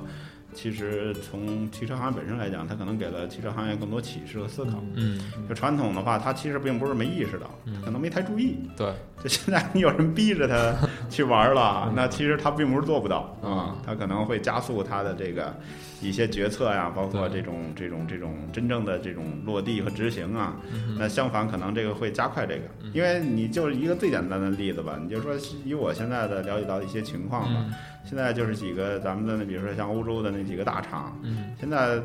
[0.57, 4.83] 其实从汽车行业本身来讲，它可能给了汽车行业更多启示和思考。
[4.95, 8.57] 嗯，就传统的话，它其实并不是没意识到，嗯可能没太注意。
[8.75, 8.91] 对，
[9.23, 10.75] 就现在你有人逼着他
[11.11, 15.55] 去玩了嗯，那其实他并不是做不到嗯啊，他可能会加速他的这个
[16.01, 20.55] 一些决策呀，包括这种这种这种真正的这种落地和执行啊。
[20.73, 27.73] 嗯那相反，可能这个会加快这个，因为你就是一个最简单的例子吧，你就说以我现在的了解到的一些情况吧，嗯
[28.07, 31.53] 现在就是几个咱们的那，比如说像欧洲的那几个大厂，嗯。
[31.59, 32.01] 现在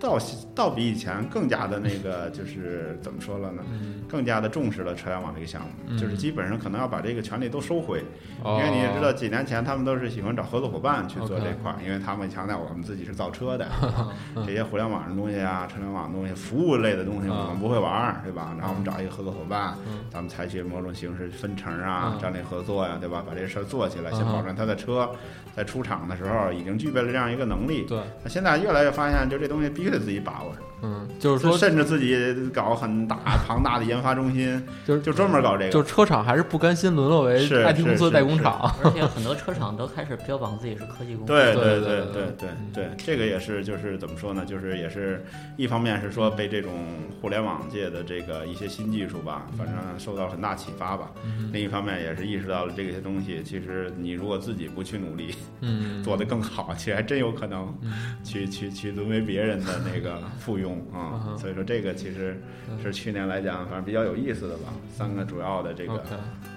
[0.00, 0.18] 倒
[0.54, 3.62] 倒比以前更加的那个，就是怎么说了呢？
[3.70, 8.02] 嗯更加的重视了车联网这个项目，嗯就是基本上可能要把这个权利都收回，
[8.42, 13.68] 哦因为你也知道，几年前他们都是喜欢找合作伙伴去做这块儿，因为他们强调我们自己是造车的，
[14.34, 18.52] 嗯这些互联网的东西啊、车联网的东西、服务类的东西我们不会玩儿，对吧？
[18.58, 23.22] 然后我们找一个合作伙伴嗯，咱们采取某种形式分成啊嗯、战略合作呀，对吧？
[23.24, 25.08] 把这事儿做起来，先嗯保证他的车
[25.54, 27.84] 在出厂的时候已经具备了这样一个能力。
[27.84, 32.16] 对，那现在越来越发现，就这东西必须得自己把握，嗯，就是说，甚至自己
[32.52, 35.70] 搞很大庞大的研发中心，就是就专门搞这个。
[35.70, 38.74] 就是车厂还是不甘心沦落为是 IT 公司的代工厂。
[38.82, 41.32] 而且很多车厂都开始标榜自己是科技公司。
[41.32, 44.44] 对对对对对对这个也是就是怎么说呢？
[44.46, 45.24] 就是也是
[45.56, 46.72] 一方面是说被这种
[47.20, 51.10] 互联网界的这个一些新技术吧，反正受到很大启发吧。
[51.24, 57.92] 嗯另一方面也是意识到了这些东西，其实你如果自己不去努力，嗯，做得更好，其实还真有可能嗯
[58.24, 61.36] 去去去沦为别人的那个附庸嗯啊。
[61.36, 62.40] 所以说这个其实
[62.82, 66.02] 是去年来讲，反正比较有意思的吧，三个主要的这个。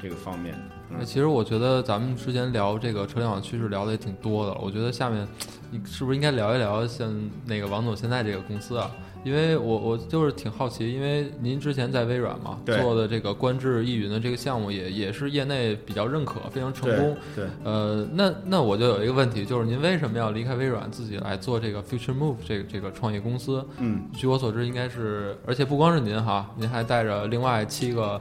[0.02, 0.54] 这个方面。
[1.04, 5.28] 其实我觉得咱们之前聊这个车联网趋势聊的也挺多的，我觉得下面
[5.72, 7.14] 你是不是应该聊一聊像
[7.46, 8.90] 那个王总现在这个公司啊？
[9.24, 17.16] 因为我我就是挺好奇，因为您之前在微软嘛做的这个观致易云的这个项目也也是业内比较认可，非常成功。
[17.34, 23.66] 对，呃，那那我就有一个问题，就是您为什么要离开微软，自己来做这个 Future Move 这个这个创业公司？
[23.78, 28.20] 嗯，据我所知，应该是，而且不光是您哈，您还带着另外七个，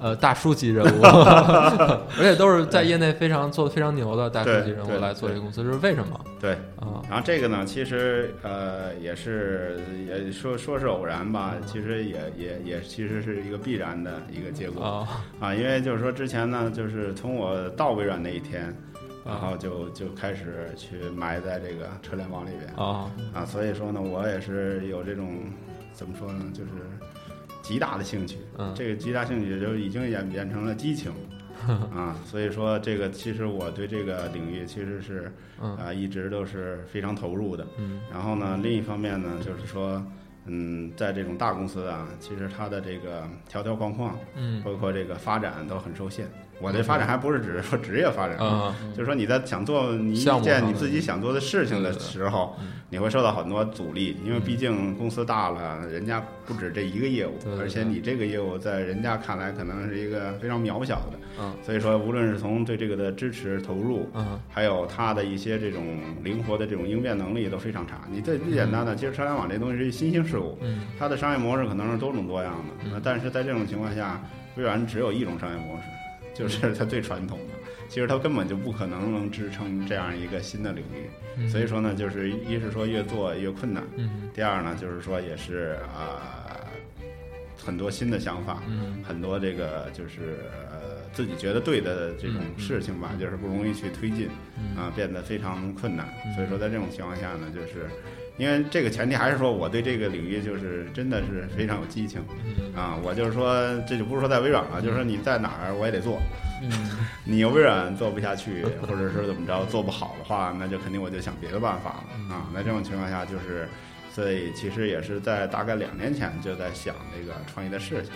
[0.00, 6.20] 呃，大叔级人物， 而且都是在业内非常做的非常牛的大叔级人物来做这个公司，这是为什么？
[6.40, 6.52] 对。
[6.76, 7.02] 啊？
[7.08, 15.08] 然后这个呢，其实呃也是也说说是偶然吧，其实也也也其实是一个必然的一个结果啊
[15.40, 18.62] 啊，因为就是说之前呢，就是从我到微软那一天，
[19.24, 25.40] 然啊后就就开始去埋在这个车联网里边啊啊，所以说呢，我也是有这种
[25.92, 26.70] 怎么说呢，就是
[27.68, 31.12] 极大的兴趣，嗯这个极大兴趣就已经演变成了激情。
[31.94, 37.66] 啊，所以说这个其实我对这个领域其实是嗯啊一直都是非常投入的。
[37.76, 40.02] 嗯然后呢，另一方面呢，就是说，
[40.46, 46.26] 嗯，在这种大公司啊，其实它的这个条条框框，嗯包括这个发展都很受限。
[46.60, 68.00] 我这发展还不是只是说职业发展，啊就是说你在想做你一件你自己想做的事情的时候嗯，你会受到很多阻力，因为毕竟公司大了，人家不止这一个业务而且你这个业务在人家看来可能是一个非常渺小的，嗯所以说无论是从对这个的支持投入，嗯还有它的一些这种灵活的这种应变能力都非常差。
[68.10, 72.54] 你最最简单的，其实车联网这东西是一新兴事物，嗯它的商业模式可能是多种多样
[72.90, 73.00] 的。
[73.04, 74.20] 但是在这种情况下，
[74.56, 75.82] 微软只有一种商业模式，
[76.38, 77.54] 就是它最传统的。
[77.88, 81.08] 其实它根本就不可能能支撑这样一个新的领域。
[81.38, 86.60] 嗯，所以说呢，就是一是说越做越困难，嗯第二呢就是说也是啊、
[87.56, 90.38] 很多新的想法，嗯很多这个就是
[90.70, 94.28] 呃自己觉得对的这种事情吧，就是不容易去推进。
[94.58, 96.34] 嗯啊，变得非常困难嗯。
[96.34, 97.88] 所以说，在这种情况下呢，就是
[98.38, 102.98] 因为这个前提还是说我对这个领域就是真的是非常有激情嗯啊。
[103.02, 103.54] 我就是说，
[103.86, 106.18] 这就不是说在微软了，就是说你在哪儿我也得做。
[106.60, 106.70] 嗯，
[107.24, 112.48] 你微软做不下去，或者是怎么着做不好的话，那就肯定我就想别的办法了嗯啊。
[112.52, 113.68] 那这种情况下，就是
[114.12, 118.12] 所以其实也是在大概两年前就在想这个创业的事情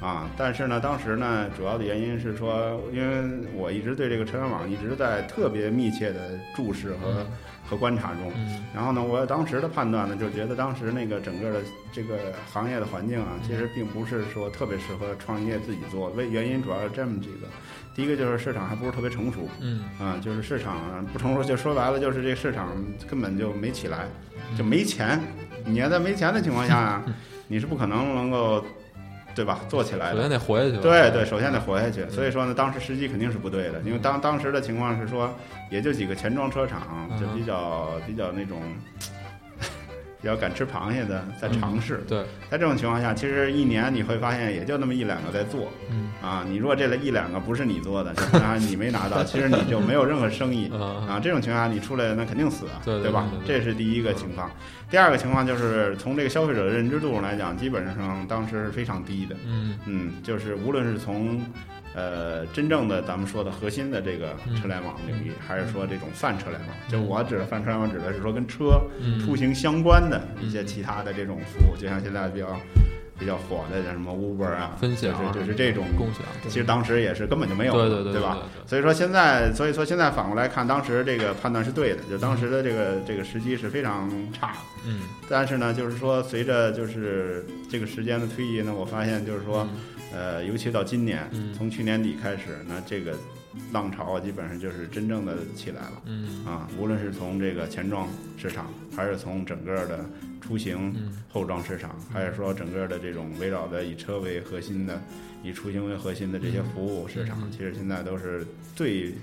[0.00, 0.30] 啊。
[0.38, 7.26] 但是呢，当时呢，主要的原因是说，因为我一直对这个车联网一直在特别密切的注视和、
[7.72, 8.30] 和观察中。
[8.36, 11.60] 嗯然后呢，我当时的判断呢，就觉得当时那个整个的
[11.92, 16.08] 这个行业的环境啊，其实并不是说特别适合创业自己做。
[16.10, 17.46] 为原因主要是这么几个，
[17.94, 22.68] 第一个就是市场还不是特别成熟，嗯啊，就是市场不成熟，就说白了就是这个市场
[23.08, 24.06] 根本就没起来，
[24.56, 25.20] 就没钱。
[25.66, 27.04] 你要在没钱的情况下啊，
[27.46, 28.64] 你是不可能能够，
[29.34, 29.60] 对吧？
[29.68, 30.30] 做起来的首先。
[30.30, 30.76] 得活下去。
[30.78, 32.08] 对对，首先得活下去。
[32.10, 35.34] 所以说呢，当时时机肯定是不对的，因为当当时的情况是说，
[35.70, 38.60] 也就几个钱庄车厂，就比较比较那种。
[40.22, 46.12] 比较敢吃螃蟹的在尝试，对，在这种情况下，其实一年你会发现也就那么一两个在做，嗯。
[46.22, 53.26] 啊，你如果这一两个不是你做的，就当然你没拿到， 其实你就没有任何生意，嗯 啊，这种情况下你出来那肯定死啊，对对吧？
[53.44, 54.48] 这是第一个情况。
[54.88, 59.34] 第二个情况就是从这个消费者的认知度上来讲，基本上当时是非常低的。
[59.44, 59.76] 嗯。
[59.86, 61.44] 嗯，就是无论是从
[61.94, 64.56] 呃真正的咱们说的核心的这个嗯。
[64.60, 72.60] 车联网领域，还是说这种泛车联网，就我指的泛车联网指的是说跟车嗯，出行相关的一些嗯其他的这种服务，就像现在比较
[73.18, 78.38] 比较火的像什么 Uber 啊，分享就是就是这种，共享，其实当时也是根本就没有对对，对对吧？
[78.54, 78.68] 对？
[78.68, 84.48] 所以说现在，所以说现在反过来看，当时这个判断是对的，就当时的这个这个时机是非常差。
[84.52, 84.58] 的。
[84.86, 89.66] 嗯，但是呢，就是说随着就是这个时间的推移呢，我发现就是说，
[90.12, 93.16] 呃，尤其到今年，嗯从去年底开始，那这个
[93.72, 96.02] 浪潮啊，基本上就是真正的起来了。
[96.06, 100.04] 嗯啊，无论是从这个前装市场，还是从整个的
[100.40, 105.00] 出行嗯后装市场，还是说整个的这种围绕的以车为核心的、
[105.42, 109.14] 以出行为核心的这些服务市场，嗯其实现在都是最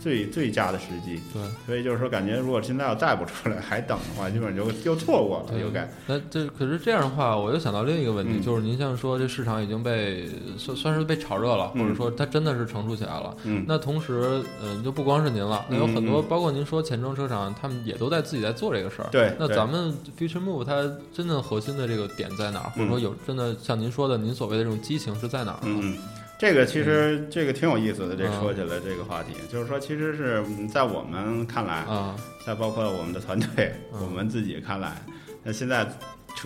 [0.00, 1.20] 最最佳的时机。
[1.32, 1.42] 对。
[1.66, 5.88] 所以就是说，感觉如果现在要再不出来还等的话，基本就又错过了，对又该。
[6.06, 10.28] 那这可是这样的话，我又想到另一个问题，嗯就是您像说这市场已经被
[10.58, 13.34] 算算是被炒热了，嗯或者说它真的是成熟起来了。
[13.44, 19.08] 嗯，那同时，嗯、就不光是您了，那有很多，包括您说钱庄车厂，他们也都在自己在做这个事儿。
[19.10, 19.34] 对。
[19.38, 22.70] 那咱们 Future Move 它真正核心的这个点在哪儿？
[22.70, 25.80] 或者说有真的像您说的，您所谓的这种激情是在哪儿呢？
[25.80, 25.98] 嗯嗯，
[26.38, 34.00] 这个其实这个挺有意思的，这嗯说起来这个话题，就是说，其实是嗯在我们看来，啊，再包括我们的团队，嗯。
[34.04, 35.00] 我们自己看来，
[35.42, 35.86] 那现在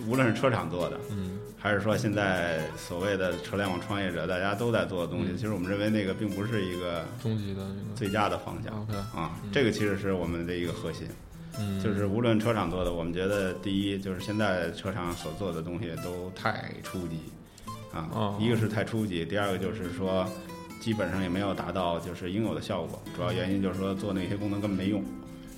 [0.07, 1.39] 无论是车厂做的，嗯。
[1.61, 5.37] 还是说现在所谓的车联网创业者，大家都在做的东西，嗯。
[5.37, 7.61] 其实我们认为那个并不是一个终极的
[7.95, 8.73] 最佳的方向。
[9.13, 11.05] 啊嗯，这个其实是我们的一个核心，
[11.59, 17.19] 嗯，就是无论车厂做的，我们觉得第一就是现在车厂所做的东西都太初级
[17.93, 20.25] 啊哦，一个是太初级，第二个就是说。
[20.79, 25.03] 基本上也没有达到就是应有的效果，主要原因就是说做那些功能根本没用。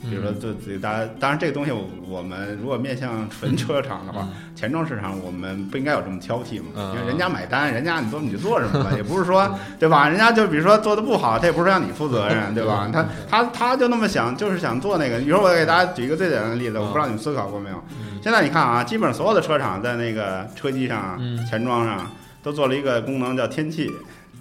[0.09, 10.09] 比如说嗯做自己，大家当然这个东西我我们如果面向纯车厂的话，前装市场我们不应该有这么挑剔嘛，嗯因为人家买单，人家你做你做什么吧， 也不是说对吧？
[10.09, 12.89] 人家就比如说做的不好，他也不是让你负责任，对吧？
[12.91, 15.19] 他他他就那么想，就是想做那个。
[15.19, 17.75] 比如说我给大家举一个最简单的例子，我不知道你们思考过没有？
[17.91, 22.09] 嗯现在你看啊，基本上所有的车厂在那个车机上啊、嗯钱庄上
[22.43, 23.91] 都做了一个功能叫天气。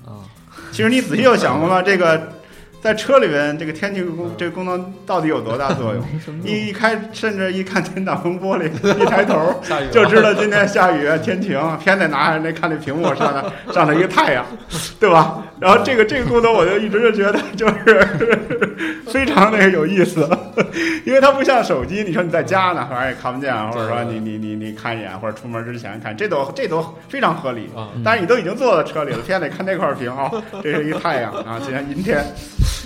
[0.04, 0.20] 啊，
[0.70, 1.80] 其实你仔细又想过吗？
[1.80, 2.30] 这个
[2.82, 6.02] 在车里边这个天气功这个功能到底有多大作用？
[6.42, 9.60] 一一开，甚至一看天挡风玻璃，一抬头
[9.92, 14.44] 就知道今天下雨天晴，偏得拿着那看那屏幕上的 上头一个太阳，
[14.98, 15.42] 对吧？
[15.60, 20.26] 然后这个这个功能我就一直就觉得就是非常那个有意思，
[21.04, 27.68] 因为它不像手机，你说你在家呢，反正也看不见，或者说你你你你看一眼，或者出门之前看，这都这都非常合理。
[27.76, 30.30] 啊，但是你都已经坐在车里了，偏得看那块屏啊、
[30.62, 32.24] 这是一个太阳啊，今天阴天，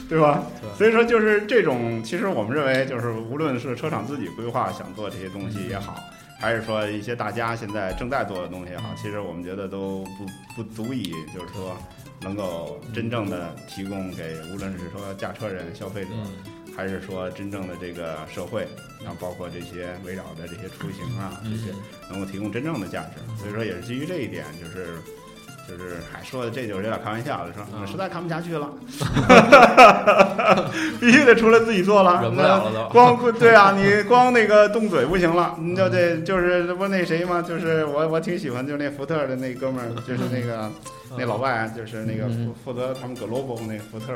[0.09, 0.43] 对吧？
[0.77, 5.99] 所以说就是这种，其实我们认为就是无论是车厂自己规划想做这些东西也好，
[6.38, 11.77] 还是说一些大家现在正在做的东西也好，其实我们觉得都不不足以就是说
[12.21, 16.27] 能够真正的提供给无论是说驾车人、消费者，嗯
[16.77, 18.67] 还是说真正的这个社会，
[19.01, 21.73] 然后包括这些围绕的这些出行啊这些。
[22.11, 23.21] 能够提供真正的价值。
[23.40, 24.97] 所以说也是基于这一点，就是
[25.68, 27.87] 就是还说的这就是有点开玩笑的，说嗯。
[27.87, 28.68] 实在看不下去了，
[31.00, 32.88] 必须得出来自己做了，忍不了了都。
[32.90, 37.42] 光对啊，你光那个动嘴不行了，你就得就是这不那谁吗？
[37.42, 40.70] 就是我我挺喜欢，就是那福特的那哥们儿，就是那个
[41.16, 44.12] 那老外，就是那个负负责他们 Global 那福特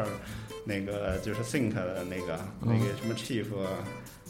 [0.64, 3.44] 那个就是 Think 的那个那个什么 Chief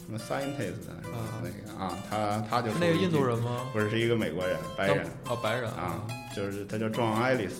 [0.09, 0.95] 什么 Scientist 的
[1.43, 3.67] 那个啊，他他就是那个印度人吗？
[3.71, 6.01] 不是是一个美国人，白人哦，白人啊，
[6.35, 7.51] 就是他叫 John Ellis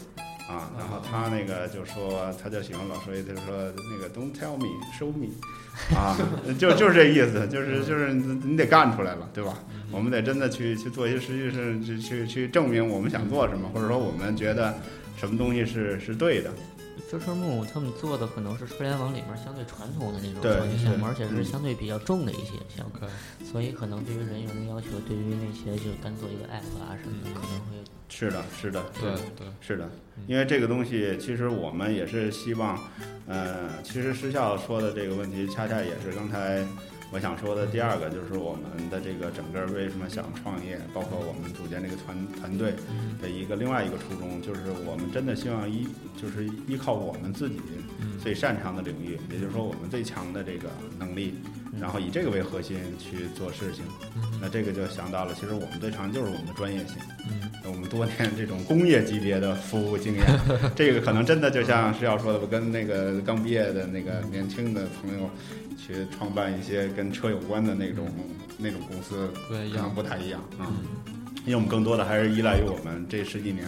[0.49, 4.67] 啊，然后他那个就说，他就喜欢老说一句，就是说那个 Don't tell me,
[4.99, 5.27] show me，
[5.95, 6.17] 啊，
[6.57, 9.53] 就就是这意思，就是就是你你得干出来了，对吧？
[9.91, 14.73] 我们得真的去去做一些实际是去去去证明我们想做什么，或者说我们觉得
[15.17, 16.49] 什么东西是是对的。
[16.99, 21.45] 飞车木他们做的可能是互联网里面相对传统的那种对创新项目，而且是嗯。
[21.45, 23.07] 相对比较重的一些项目
[23.43, 29.89] 所以可能对于人员的要求，对于那些就单做一个 app 啊什么的，可能会是的，是的，对对，是的，
[30.27, 32.77] 因为这个东西，其实我们也是希望，
[33.27, 36.65] 呃，其实失效说的这个问题，恰恰也是刚才
[37.11, 42.73] 我想说的第二个，就是我们的这个整个为什么想创业，包括我们组建这个团团队
[43.21, 45.87] 的一个另外一个初衷，就是我们真的希望依
[46.21, 47.59] 就是依靠我们自己
[48.21, 51.33] 最擅长的领域，也就是说我们最强的这个能力，
[51.79, 53.83] 然后以这个为核心去做事情。
[54.39, 56.97] 那这个就想到了，其实我们最长就是我们的专业性。
[57.27, 60.25] 嗯，我们多年这种工业级别的服务经验，
[60.75, 65.29] 这个可能真的就像是要说的，我跟那个刚毕业的那个年轻的朋友
[65.79, 68.07] 去创办一些跟车有关的那种
[68.57, 70.67] 那种公司，对一样，可能不太一样啊。
[71.45, 73.65] 因为我们更多的还是依赖于我们这十几年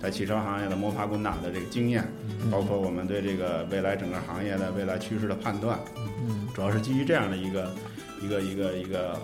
[0.00, 2.06] 在汽车行业的摸爬滚打的这个经验，
[2.50, 7.74] 包括我们对这个未来整个行业的未来趋势的判断，嗯主要是基于这样的一个
[8.22, 9.20] 一个一个一个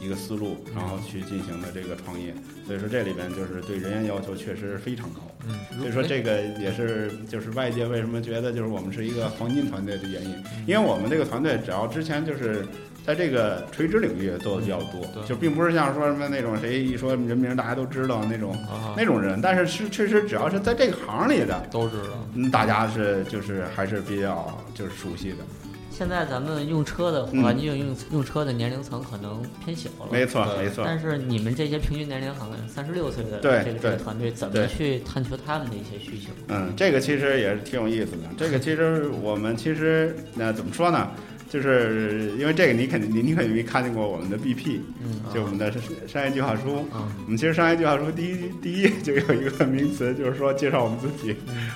[0.00, 2.34] 一个思路，然后去进行的这个创业。
[2.66, 5.22] 所以说这里边就是对人员要求确实非常高。
[5.48, 10.34] 嗯，所以说这个也是就是外界为什么觉得就是我们是一个黄金团队的原因，
[10.66, 12.66] 因为我们这个团队只要之前就是。
[13.02, 25.36] 在这个垂直领域做的比较多，对就并不是像说什么那种谁一说人名大家都知道那种啊，那种人，但是是确实只要是在这个行里的，都知道，嗯，大家是就是还是比较就是熟悉的。
[26.00, 30.82] 现在咱们用车的嗯环境、用用车的年龄层可能偏小了，没错，没错。
[30.82, 36.30] 但是你们这些平均年龄好像三十六岁的这个这个团队，怎么去探求他们的一些需求？
[36.48, 38.22] 嗯，这个其实也是挺有意思的。
[38.38, 41.10] 这个其实我们其实那怎么说呢？
[41.50, 45.70] 就是因为这个你肯定你你肯定没看见过我们的 BP，嗯就我们的
[46.06, 46.76] 商业计划书。
[46.92, 51.34] 啊我们其实商业计划书第一第一页就有一个名词，就是说介绍我们自己。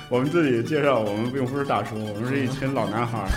[0.08, 3.28] 我们自己介绍，我们并不是大叔，我们是一群老男孩儿。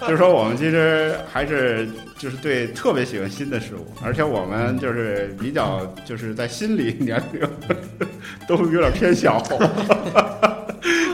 [0.08, 7.46] 就是说，我们其实还是就是对特别喜欢新的事物，而且我们就是比较就是在心理年龄
[8.46, 9.42] 都有点偏小。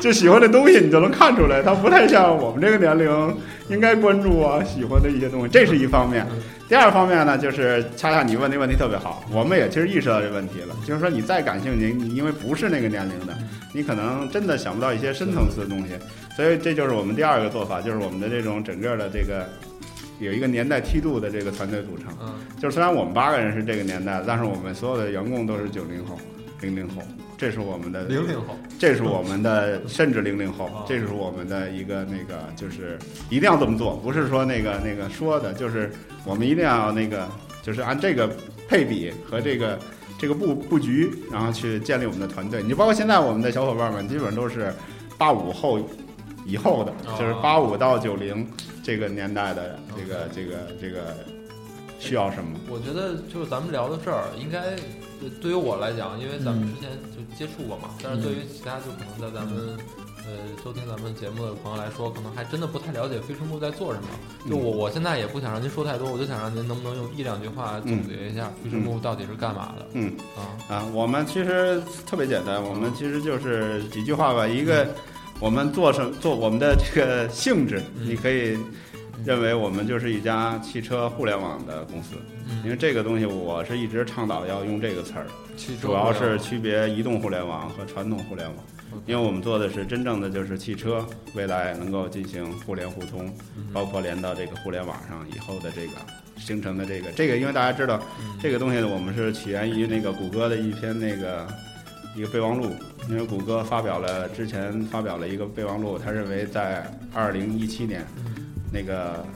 [0.00, 3.36] 就喜欢的东西，你就能看出来，它不太像我们这个年龄
[3.68, 6.26] 应该关注啊、喜欢的一些东西，这是一方面。
[6.68, 13.36] 第二方面呢，就是恰恰你问那问题特别好，我们也其实意识到这问题了，就是说你再感兴趣，你因为不是那个年龄的，
[13.72, 15.94] 你可能真的想不到一些深层次的东西，
[16.34, 19.46] 所以这就是我们第二个做法，就是我们的这种整个的这个
[20.20, 22.06] 有一个年代梯度的这个团队组成。
[22.20, 26.18] 嗯就是虽然我们八个人是这个年代，但是我们所有的员工都是九零后、
[26.64, 27.02] 零零后，
[27.36, 32.98] 这是我们的零零后，这是我们的，甚至零零后哦，这是我们的一个那个，就是
[33.28, 35.90] 一定要这么做，不是说那个那个说的，就是
[36.24, 37.28] 我们一定要那个，
[37.62, 38.30] 就是按这个
[38.68, 39.78] 配比和这个
[40.18, 42.62] 这个布布局，然后去建立我们的团队。
[42.62, 44.72] 你就包括现在我们的小伙伴们，基本上都是
[45.18, 45.78] 八五后
[46.46, 48.46] 以后的，哦就是八五到九零
[48.82, 51.16] 这个年代的这个这个这个
[51.98, 52.58] 需要什么？
[52.68, 54.76] 我觉得就是咱们聊到这儿，应该呃
[55.40, 56.74] 对于我来讲，因为咱们嗯。
[56.74, 59.76] 之前就接触过嘛，但是对于其他就可能在咱们
[60.26, 64.08] 呃收听咱们节目的朋友来说，可能还真的不太了解飞车木在做什么。
[64.48, 69.86] 就我我现在也不想让您说太多，我就想让您能不能用一两句话总结一下飞车木到底是干嘛的？
[69.92, 70.12] 嗯。
[70.36, 74.46] 啊，啊，我们其实特别简单，我们其实就是几句话吧。
[74.46, 74.86] 一个，
[75.40, 78.06] 我们做什做我们的这个性质，嗯。
[78.06, 78.58] 你可以
[79.24, 82.16] 认为我们就是一家汽车互联网的公司，
[82.62, 85.26] 因为嗯，这个东西我是一直倡导要用这个词儿，
[85.80, 88.56] 主要是区别移动互联网和传统互联网。
[89.06, 93.26] 因为我们做的是真正的就是汽车未来能够进行互联互通，
[93.56, 93.66] 嗯。
[93.72, 95.92] 包括连到这个互联网上以后的这个
[96.38, 98.38] 形成的这个这个，因为大家知道嗯。
[98.40, 101.44] 这个东西呢，我们是起源于那个谷歌的一篇那个
[102.14, 102.70] 一个备忘录，
[103.08, 108.34] 因为谷歌发表了之前发表了一个备忘录，他认为在二零一七年嗯。
[108.72, 109.26] 那个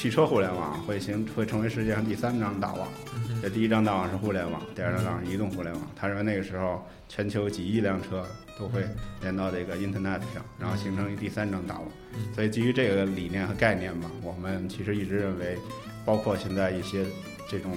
[0.00, 2.88] 汽车互联网会形会成为世界上第三张大网。
[3.14, 5.82] 嗯这第一张大网是互联网，第二张大网是移动互联网。
[5.94, 8.24] 他认为那个时候全球几亿辆车
[8.58, 8.82] 都会
[9.20, 11.84] 连到这个 Internet 上，然后形成一第三张大网。
[12.14, 15.58] 嗯所以基于这个理念和概念吧，我们其实一直认为，
[16.06, 17.04] 包括现在一些
[17.46, 17.70] 这种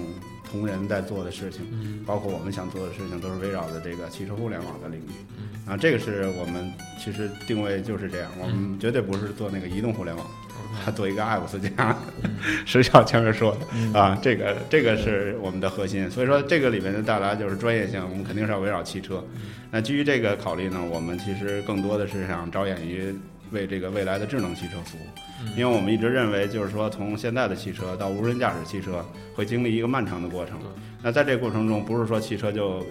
[0.50, 5.10] 同仁在做的事情，嗯包括我们想做的事情，都是围绕着这个汽车互联网的领域。
[5.38, 10.26] 嗯啊，这个是我们其实定位就是这样，我们绝对不是做那个移动互联网，
[10.94, 11.96] 做一个 app 是这样，
[12.66, 19.24] 石小前面说的嗯啊，这个这个是我们的核心，所以说这个里面的带来就是专业性，我们肯定是要围绕汽车。
[19.70, 23.14] 那基于这个考虑呢，我们其实更多的是想着眼于
[23.50, 29.04] 为这个未来的智能汽车服务，因为我们一直认为，就是说从现在的汽车到无人驾驶汽车
[29.34, 30.58] 会经历一个漫长的过程。
[31.02, 32.84] 那在这个过程中，不是说汽车就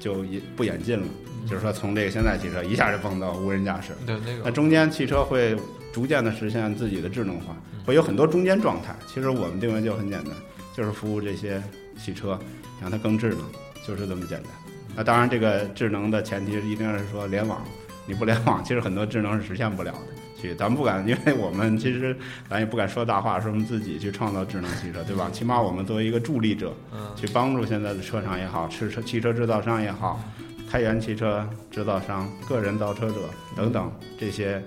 [0.00, 1.06] 就演不演进了，
[1.48, 3.92] 就是说从这个现在汽车一下就蹦到无人驾驶。
[4.06, 5.56] 对那个那中间汽车会
[5.98, 8.94] 逐渐的实现自己的智能化，会有很多中间状态。
[9.08, 10.32] 其实我们定位就很简单，
[10.72, 11.60] 就是服务这些
[11.98, 12.38] 汽车，
[12.80, 13.40] 让它更智能，
[13.84, 14.52] 就是这么简单。
[14.94, 17.64] 那当然，这个智能的前提一定是说联网，
[18.06, 20.40] 你不联网，其实很多智能是实现不了的。
[20.40, 22.16] 去，咱们不敢，因为我们其实
[22.48, 25.28] 咱也不敢说大话，说我们自己去创造智能汽车，对吧？
[25.32, 30.22] 起码我们作为一个助力者，嗯去帮助现在的车厂也好，汽车汽车制造商也好，
[30.70, 33.16] 开源汽车制造商、个人造车者
[33.56, 34.62] 等等这些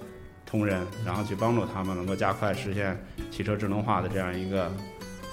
[0.51, 4.69] 同仁，然后去帮助他们能够加快实现汽车智能化的这样一个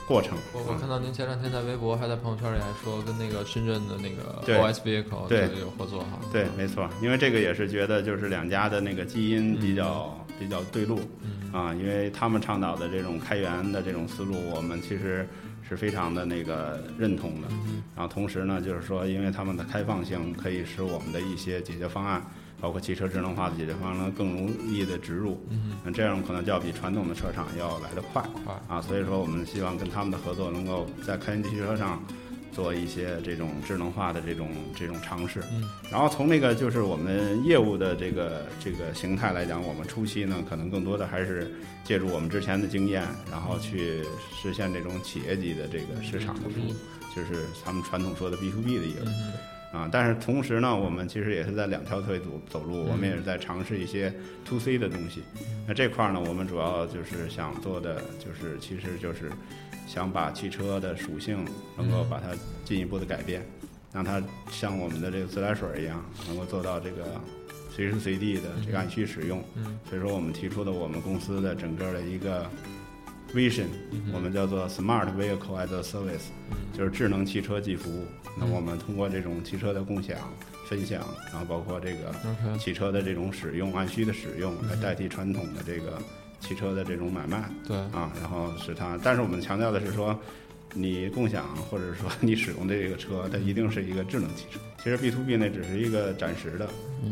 [0.07, 0.39] 过程。
[0.53, 6.21] 我我看到您前两天在微博还在朋友圈里还说跟那个深圳的那个 OS Vehicle 对有合作哈。
[6.33, 15.29] 对，没错，因为这个也是觉得就是两家的那个基因比较、比较对路嗯啊，因为他们倡导的这种开源的这种思路，我们其实
[15.69, 17.49] 是非常的那个认同的。
[17.51, 22.25] 嗯然后同时呢，就是说，因为他们的开放性可以使我们的一些解决方案，
[22.61, 25.41] 包括汽车智能化的解决方案，能更容易的植入。
[25.49, 28.83] 嗯，那这样可能就要比传统的车厂要来得快快啊。
[28.83, 32.03] 所以说，我们希望跟他们的合作，能够在开源汽车上
[32.53, 35.41] 做一些这种智能化的这种这种尝试。
[35.53, 41.51] 嗯然后从那个就是我们业务的这个这个形态来讲，我们初期呢，可能更多的还是
[41.85, 44.03] 借助我们之前的经验，然后去
[44.35, 46.75] 实现这种企业级的这个市场的服务，
[47.15, 49.05] 就是他们传统说的 B to B 的业务。
[49.07, 49.33] 嗯
[49.73, 54.13] 啊，但是同时呢，我们其实也是在两条腿走走路，我们嗯也是在尝试一些
[54.45, 55.23] to C 的东西。
[55.67, 59.31] 那这块儿呢，我们主要就是想做的，就是其实就是
[59.87, 61.45] 想把汽车的属性
[61.77, 62.29] 能够把它
[62.65, 63.47] 进一步的改变，
[63.93, 67.21] 让它像我们的这个自来水一样，能够做到这个
[67.71, 69.45] 随时随地的这个按需使用。
[69.57, 72.47] 嗯所以说，我们提出的我们公司的整个的一个
[73.35, 76.29] vision，嗯我们叫做 Smart Vehicle as a Service，
[76.77, 78.05] 就是智能汽车即服务。
[78.39, 80.17] 那我们通过这种汽车的共享、
[80.67, 81.03] 分享，
[81.33, 82.15] 然后包括这个
[82.59, 85.99] 汽车的这种使用、按需的使用，嗯来代替传统的这个
[86.41, 88.99] 汽车的这种买卖对啊，然后使它。
[89.03, 90.17] 但是我们强调的是说，
[90.73, 94.61] 你共享或者说你使用的这个车，它一定是一个智能汽车。
[94.81, 96.65] 其实 B to B 那只是一个暂时的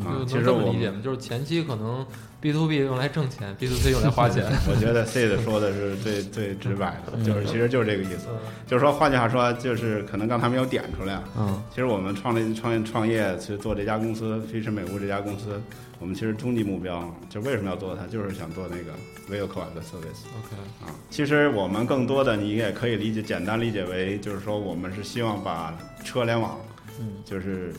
[0.04, 1.00] 啊其实我理解吗？
[1.02, 2.06] 就是前期可能
[2.46, 4.44] B to B 用来挣钱，B to C 用来花钱。
[4.70, 8.28] 我觉得 C 的说的是最最直白的，就是其实就是这个意思。
[8.30, 8.38] 嗯
[8.68, 11.20] 就是说，换句话说，就是可能刚才没有点出来。
[11.36, 15.60] 嗯其实我们创立创业创业去做这家公司飞驰美物这家公司，
[15.98, 18.92] 我们其实终极目标就为什么要做它，就是想做那个
[19.28, 20.94] vehicle as a service OK 啊。
[21.10, 26.60] 其实我们更多的你也可以理解，简单理解为就是说，我们是希望把车联网，
[27.00, 27.74] 嗯就是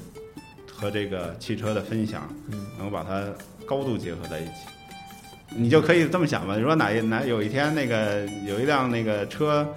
[0.70, 3.24] 和这个汽车的分享，嗯能够把它
[3.68, 4.52] 高度结合在一起。
[5.50, 9.68] 你就可以这么想吧，你说哪一哪有一天那个有一辆那个车，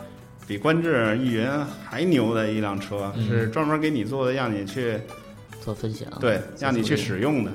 [0.46, 1.46] 比观致易云
[1.84, 4.98] 还牛的一辆车，嗯是专门给你做的，让你去
[5.60, 7.52] 做分享，对，让你去使用的。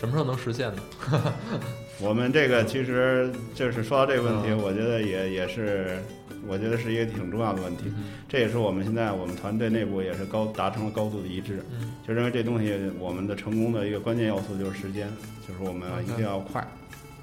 [0.00, 0.82] 什么时候能实现呢？
[2.00, 6.02] 我们这个其实就是说到这个问题，嗯我觉得也也是，
[6.46, 7.84] 我觉得是一个挺重要的问题。
[8.28, 15.08] 这也是我们现在我们团队内部也是高达成了高度的一致，嗯就认为这东西我们的成功的一个关键要素就是时间，
[15.46, 16.60] 就是我们要一定要快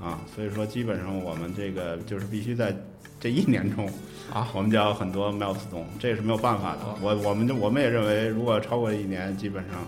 [0.02, 0.20] 啊。
[0.36, 2.76] 所以说，基本上我们这个就是必须在
[3.20, 3.90] 这一年中
[4.32, 6.98] 啊，我们就要有很多 milestone，这也是没有办法的哦。
[7.02, 9.86] 我我们就我们也认为，如果超过一年，基本上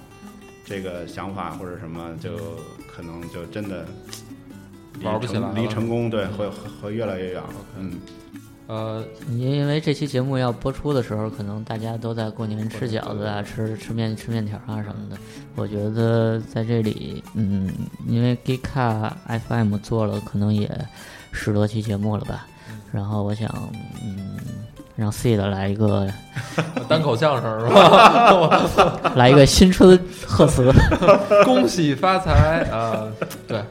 [0.65, 2.32] 这个想法或者什么就
[2.93, 3.86] 可能就真的
[4.99, 7.43] 离玩不起来了离成功对嗯会会会越来越远。
[7.79, 7.99] 嗯，
[8.72, 15.17] 呃，因因为这期节目要播出的时候，可能大家都在过年吃饺子啊，吃吃面吃面条啊什么的。
[15.55, 17.69] 我觉得在这里，嗯，
[18.07, 19.11] 因为 Geeka
[19.49, 20.69] FM 做了可能也
[21.34, 22.47] 十多期节目了吧，
[22.93, 23.49] 然后我想，
[24.01, 24.38] 嗯，
[24.95, 26.07] 让 C 的来一个
[26.88, 29.11] 单口相声是吧？
[29.17, 30.72] 来一个新春贺词，
[31.43, 33.05] 恭喜发财啊！
[33.45, 33.61] 对，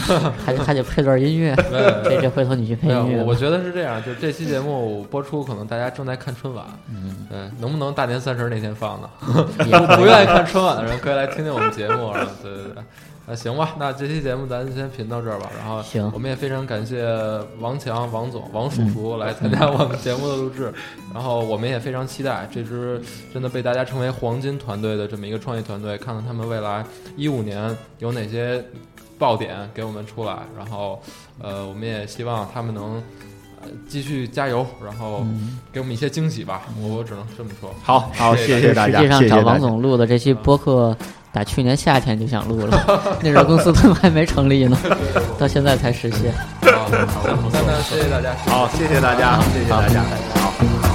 [0.44, 1.54] 还得还得配段音乐。
[2.04, 3.18] 这这回头你去配，音乐。
[3.18, 9.08] 我我觉得是这样，就这期节目播出，可能大家正在看春晚，嗯，对，能不能大年三十那天放呢？
[9.96, 12.82] 不愿意看春晚的人可以来听听我们节目，啊，对对对。
[13.26, 15.48] 那行吧，那这期节目咱先评到这儿吧。
[15.56, 17.06] 然后行我们也非常感谢
[17.60, 20.72] 王强、王总、王叔叔来参加我们节目的录制。
[21.14, 23.00] 然后我们也非常期待这支
[23.32, 26.84] 真的被大家称为黄金团队的这么一个创业团队，看看他们未来
[27.16, 28.64] 一五年有哪些
[29.20, 31.00] 爆点给我们出来，然后
[31.40, 32.94] 呃，我们也希望他们能
[33.60, 35.24] 呃继续加油，然后
[35.70, 36.62] 给我们一些惊喜吧。
[36.80, 37.70] 我我只能这么说。
[37.82, 39.40] 好好，谢谢大家，实际上找。
[39.46, 40.96] 王总录的这期播客，
[41.32, 44.78] 打去年夏天就想录了，那时候公司都还没成立呢，
[45.38, 46.32] 到现在才实现。
[46.62, 48.34] 好，好那那谢谢大家。
[48.46, 50.02] 好，谢谢大家，谢谢大家，
[50.40, 50.89] 好。